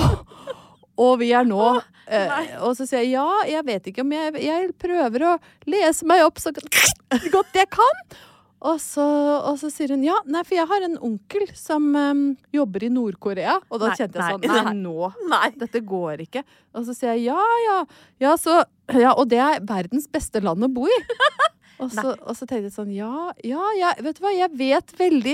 og 0.97 1.19
vi 1.19 1.31
er 1.33 1.43
nå 1.43 1.81
eh, 2.07 2.59
Og 2.61 2.75
så 2.77 2.85
sier 2.85 3.01
jeg 3.01 3.15
ja, 3.15 3.25
jeg 3.49 3.65
vet 3.65 3.87
ikke 3.89 4.01
om 4.05 4.11
jeg 4.13 4.35
Jeg 4.45 4.75
prøver 4.77 5.25
å 5.25 5.39
lese 5.65 6.05
meg 6.05 6.21
opp 6.23 6.37
så 6.37 6.53
godt 6.53 7.55
jeg 7.57 7.69
kan. 7.73 8.05
Og 8.65 8.79
så, 8.81 9.05
og 9.45 9.59
så 9.61 9.69
sier 9.69 9.93
hun 9.93 10.03
ja, 10.05 10.15
nei, 10.31 10.41
for 10.45 10.57
jeg 10.57 10.65
har 10.69 10.85
en 10.87 10.95
onkel 11.05 11.45
som 11.57 11.85
um, 11.93 12.23
jobber 12.55 12.87
i 12.87 12.89
Nord-Korea. 12.93 13.59
Og 13.69 13.81
da 13.81 13.91
Nei, 13.91 13.97
kjente 13.99 14.17
jeg 14.17 14.23
nei, 14.25 14.31
sånn 14.33 14.69
Nei, 14.71 14.73
nå. 14.85 15.09
Nei. 15.29 15.49
Dette 15.61 15.81
går 15.85 16.23
ikke. 16.25 16.41
Og 16.73 16.87
så 16.87 16.95
sier 16.97 17.13
jeg 17.13 17.27
ja, 17.27 17.45
ja. 17.65 17.77
Ja, 18.25 18.33
så, 18.41 18.63
ja 18.95 19.13
og 19.13 19.29
det 19.33 19.41
er 19.43 19.61
verdens 19.67 20.09
beste 20.11 20.41
land 20.43 20.65
å 20.65 20.71
bo 20.71 20.89
i. 20.89 20.99
Og 21.83 21.89
så, 21.91 22.13
og 22.15 22.37
så 22.37 22.45
tenkte 22.47 22.69
jeg 22.69 22.71
sånn 22.71 22.91
ja, 22.95 23.33
ja, 23.43 23.59
ja, 23.75 23.89
vet 23.99 24.15
du 24.15 24.21
hva, 24.23 24.29
jeg 24.31 24.47
vet 24.55 24.93
veldig 24.95 25.33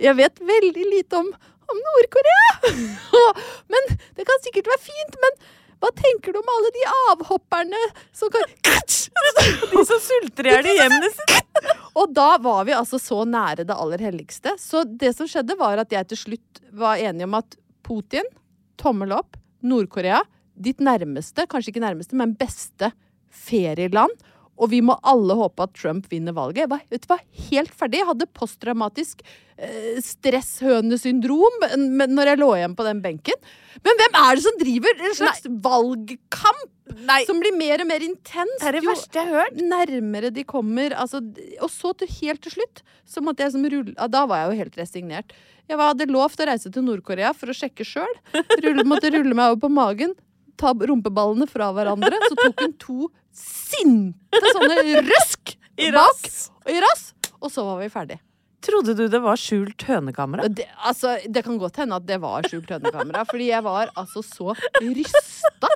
Jeg 0.00 0.14
vet 0.16 0.40
veldig 0.40 0.84
lite 0.94 1.18
om, 1.18 1.28
om 1.68 1.82
Nord-Korea! 1.90 2.70
men 3.74 3.90
det 4.16 4.24
kan 4.24 4.40
sikkert 4.46 4.70
være 4.72 4.80
fint, 4.86 5.18
men 5.20 5.36
hva 5.78 5.90
tenker 5.94 6.34
du 6.34 6.40
om 6.40 6.48
alle 6.54 6.70
de 6.74 6.84
avhopperne 7.12 7.82
som 8.16 8.30
kan 8.34 8.46
De 9.72 9.84
som 9.86 10.00
sulter 10.02 10.48
i 10.48 10.52
hjel 10.52 10.66
i 10.66 10.74
hjemmene 10.78 11.10
sine. 11.14 11.74
Og 11.98 12.10
da 12.14 12.30
var 12.42 12.64
vi 12.66 12.74
altså 12.76 12.98
så 13.02 13.22
nære 13.28 13.66
det 13.66 13.74
aller 13.74 14.02
helligste. 14.02 14.54
Så 14.60 14.82
det 14.86 15.12
som 15.16 15.28
skjedde, 15.30 15.56
var 15.58 15.80
at 15.82 15.92
jeg 15.94 16.08
til 16.10 16.20
slutt 16.22 16.62
var 16.74 17.02
enig 17.02 17.26
om 17.26 17.36
at 17.38 17.56
Putin, 17.86 18.26
tommel 18.80 19.14
opp, 19.16 19.38
Nord-Korea, 19.66 20.20
ditt 20.58 20.82
nærmeste, 20.82 21.46
kanskje 21.50 21.72
ikke 21.72 21.84
nærmeste, 21.86 22.18
men 22.18 22.34
beste 22.38 22.92
ferieland. 23.30 24.14
Og 24.58 24.72
vi 24.72 24.80
må 24.84 24.96
alle 25.06 25.36
håpe 25.38 25.64
at 25.64 25.74
Trump 25.78 26.08
vinner 26.10 26.34
valget. 26.36 26.64
Jeg 26.64 26.72
var, 26.72 26.82
vet 26.90 27.04
du 27.04 27.12
hva, 27.12 27.18
helt 27.48 27.74
ferdig. 27.78 28.00
Jeg 28.00 28.08
hadde 28.10 28.28
posttraumatisk 28.36 29.22
eh, 29.56 30.00
stresshønesyndrom 30.04 31.62
når 32.10 32.32
jeg 32.32 32.40
lå 32.40 32.50
igjen 32.58 32.74
på 32.78 32.86
den 32.88 33.02
benken. 33.04 33.46
Men 33.86 34.00
hvem 34.00 34.18
er 34.18 34.38
det 34.38 34.44
som 34.46 34.58
driver 34.58 35.04
en 35.06 35.16
slags 35.18 35.46
valgkamp 35.68 36.74
Nei. 37.06 37.20
som 37.28 37.38
blir 37.42 37.54
mer 37.54 37.84
og 37.84 37.90
mer 37.90 38.04
intens? 38.04 38.56
Det 38.58 38.70
er 38.70 38.80
det 38.80 38.84
jo 38.84 39.66
nærmere 39.68 40.32
de 40.34 40.46
kommer. 40.48 40.96
Altså, 40.98 41.22
og 41.62 41.70
så 41.72 41.94
til, 42.00 42.10
helt 42.20 42.42
til 42.46 42.58
slutt 42.58 42.82
så 43.08 43.22
måtte 43.24 43.46
jeg 43.46 43.54
som 43.54 43.64
rulle 43.64 43.94
ja, 43.94 44.08
Da 44.10 44.26
var 44.28 44.42
jeg 44.42 44.50
jo 44.50 44.64
helt 44.64 44.80
resignert. 44.82 45.36
Jeg 45.68 45.78
hadde 45.80 46.08
lovt 46.08 46.40
å 46.40 46.48
reise 46.48 46.72
til 46.72 46.84
Nord-Korea 46.86 47.34
for 47.36 47.52
å 47.52 47.56
sjekke 47.56 47.84
sjøl. 47.86 48.14
Måtte 48.88 49.12
rulle 49.12 49.34
meg 49.36 49.52
over 49.52 49.60
på 49.66 49.70
magen, 49.72 50.14
ta 50.58 50.74
rumpeballene 50.74 51.48
fra 51.50 51.70
hverandre. 51.76 52.18
Så 52.28 52.38
tok 52.38 52.64
hun 52.64 52.76
to 52.82 53.10
sinte 53.38 54.54
sånne 54.54 55.02
røsk 55.06 55.54
I 55.78 55.92
bak 55.94 56.24
og 56.66 56.72
i 56.72 56.80
rass, 56.82 57.12
og 57.38 57.52
så 57.54 57.64
var 57.66 57.78
vi 57.82 57.92
ferdig. 57.92 58.18
Trodde 58.66 58.96
du 58.98 59.04
det 59.06 59.20
var 59.22 59.38
skjult 59.38 59.84
hønekamera? 59.86 60.48
Det, 60.50 60.66
altså, 60.82 61.14
det 61.30 61.44
kan 61.46 61.60
godt 61.60 61.78
hende 61.78 62.00
at 62.00 62.06
det 62.08 62.18
var 62.20 62.46
skjult 62.50 62.72
hønekamera, 62.74 63.22
fordi 63.28 63.52
jeg 63.52 63.62
var 63.64 63.92
altså 63.94 64.24
så 64.26 64.56
rysta 64.82 65.70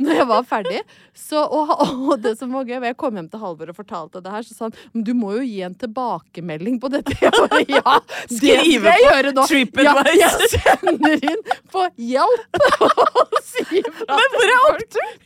når 0.00 0.18
jeg 0.20 0.26
var 0.30 0.46
ferdig. 0.48 0.80
Så, 1.16 1.42
og, 1.42 1.72
og 1.82 2.14
det 2.22 2.34
som 2.40 2.52
var 2.56 2.68
gøy, 2.68 2.78
jeg 2.86 2.96
kom 3.00 3.18
hjem 3.18 3.28
til 3.32 3.42
Halvor 3.42 3.72
og 3.72 3.78
fortalte 3.78 4.22
det 4.24 4.32
her, 4.32 4.46
så 4.46 4.56
sa 4.56 4.68
han 4.68 4.76
men 4.92 5.04
du 5.06 5.12
må 5.16 5.34
jo 5.36 5.44
gi 5.44 5.60
en 5.66 5.76
tilbakemelding 5.78 6.78
på 6.82 6.90
dette. 6.92 7.16
Bare, 7.22 7.62
ja, 7.68 7.96
det 8.30 8.38
Skrive 8.38 8.94
på 9.36 9.46
TripAdvice! 9.50 10.14
Ja, 10.18 10.30
jeg 10.32 10.50
sender 10.54 11.26
inn 11.32 11.44
på 11.72 11.84
hjelp 12.00 12.58
og 12.86 13.36
sier 13.46 13.88
fra 14.00 14.18
Men 14.18 14.36
hvor 14.36 14.54
er 14.54 14.66
oppturen? 14.70 15.20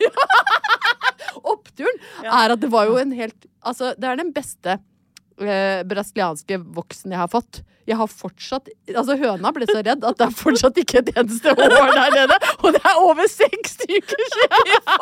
Oppturen 1.52 2.02
er 2.24 2.54
at 2.54 2.62
det 2.62 2.70
var 2.72 2.88
jo 2.88 2.98
en 3.00 3.12
helt 3.16 3.48
Altså, 3.66 3.92
det 3.98 4.06
er 4.06 4.18
den 4.20 4.30
beste 4.34 4.76
eh, 5.42 5.80
brasilianske 5.88 6.60
voksen 6.76 7.10
jeg 7.10 7.18
har 7.18 7.30
fått. 7.32 7.64
Jeg 7.86 7.96
har 8.00 8.08
fortsatt 8.10 8.68
Altså, 8.90 9.14
høna 9.20 9.52
ble 9.54 9.66
så 9.68 9.78
redd 9.78 10.02
at 10.04 10.18
det 10.18 10.26
er 10.26 10.34
fortsatt 10.34 10.78
ikke 10.82 10.98
et 11.04 11.12
eneste 11.14 11.54
hår 11.54 11.70
der 11.70 12.16
nede. 12.16 12.38
Og 12.64 12.74
det 12.74 12.82
er 12.82 12.98
over 12.98 13.30
seks 13.30 13.78
uker 13.86 14.26
siden! 14.34 14.94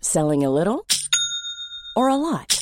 Selling 0.00 0.44
a 0.44 0.50
little 0.50 0.84
or 1.96 2.08
a 2.08 2.16
lot? 2.16 2.61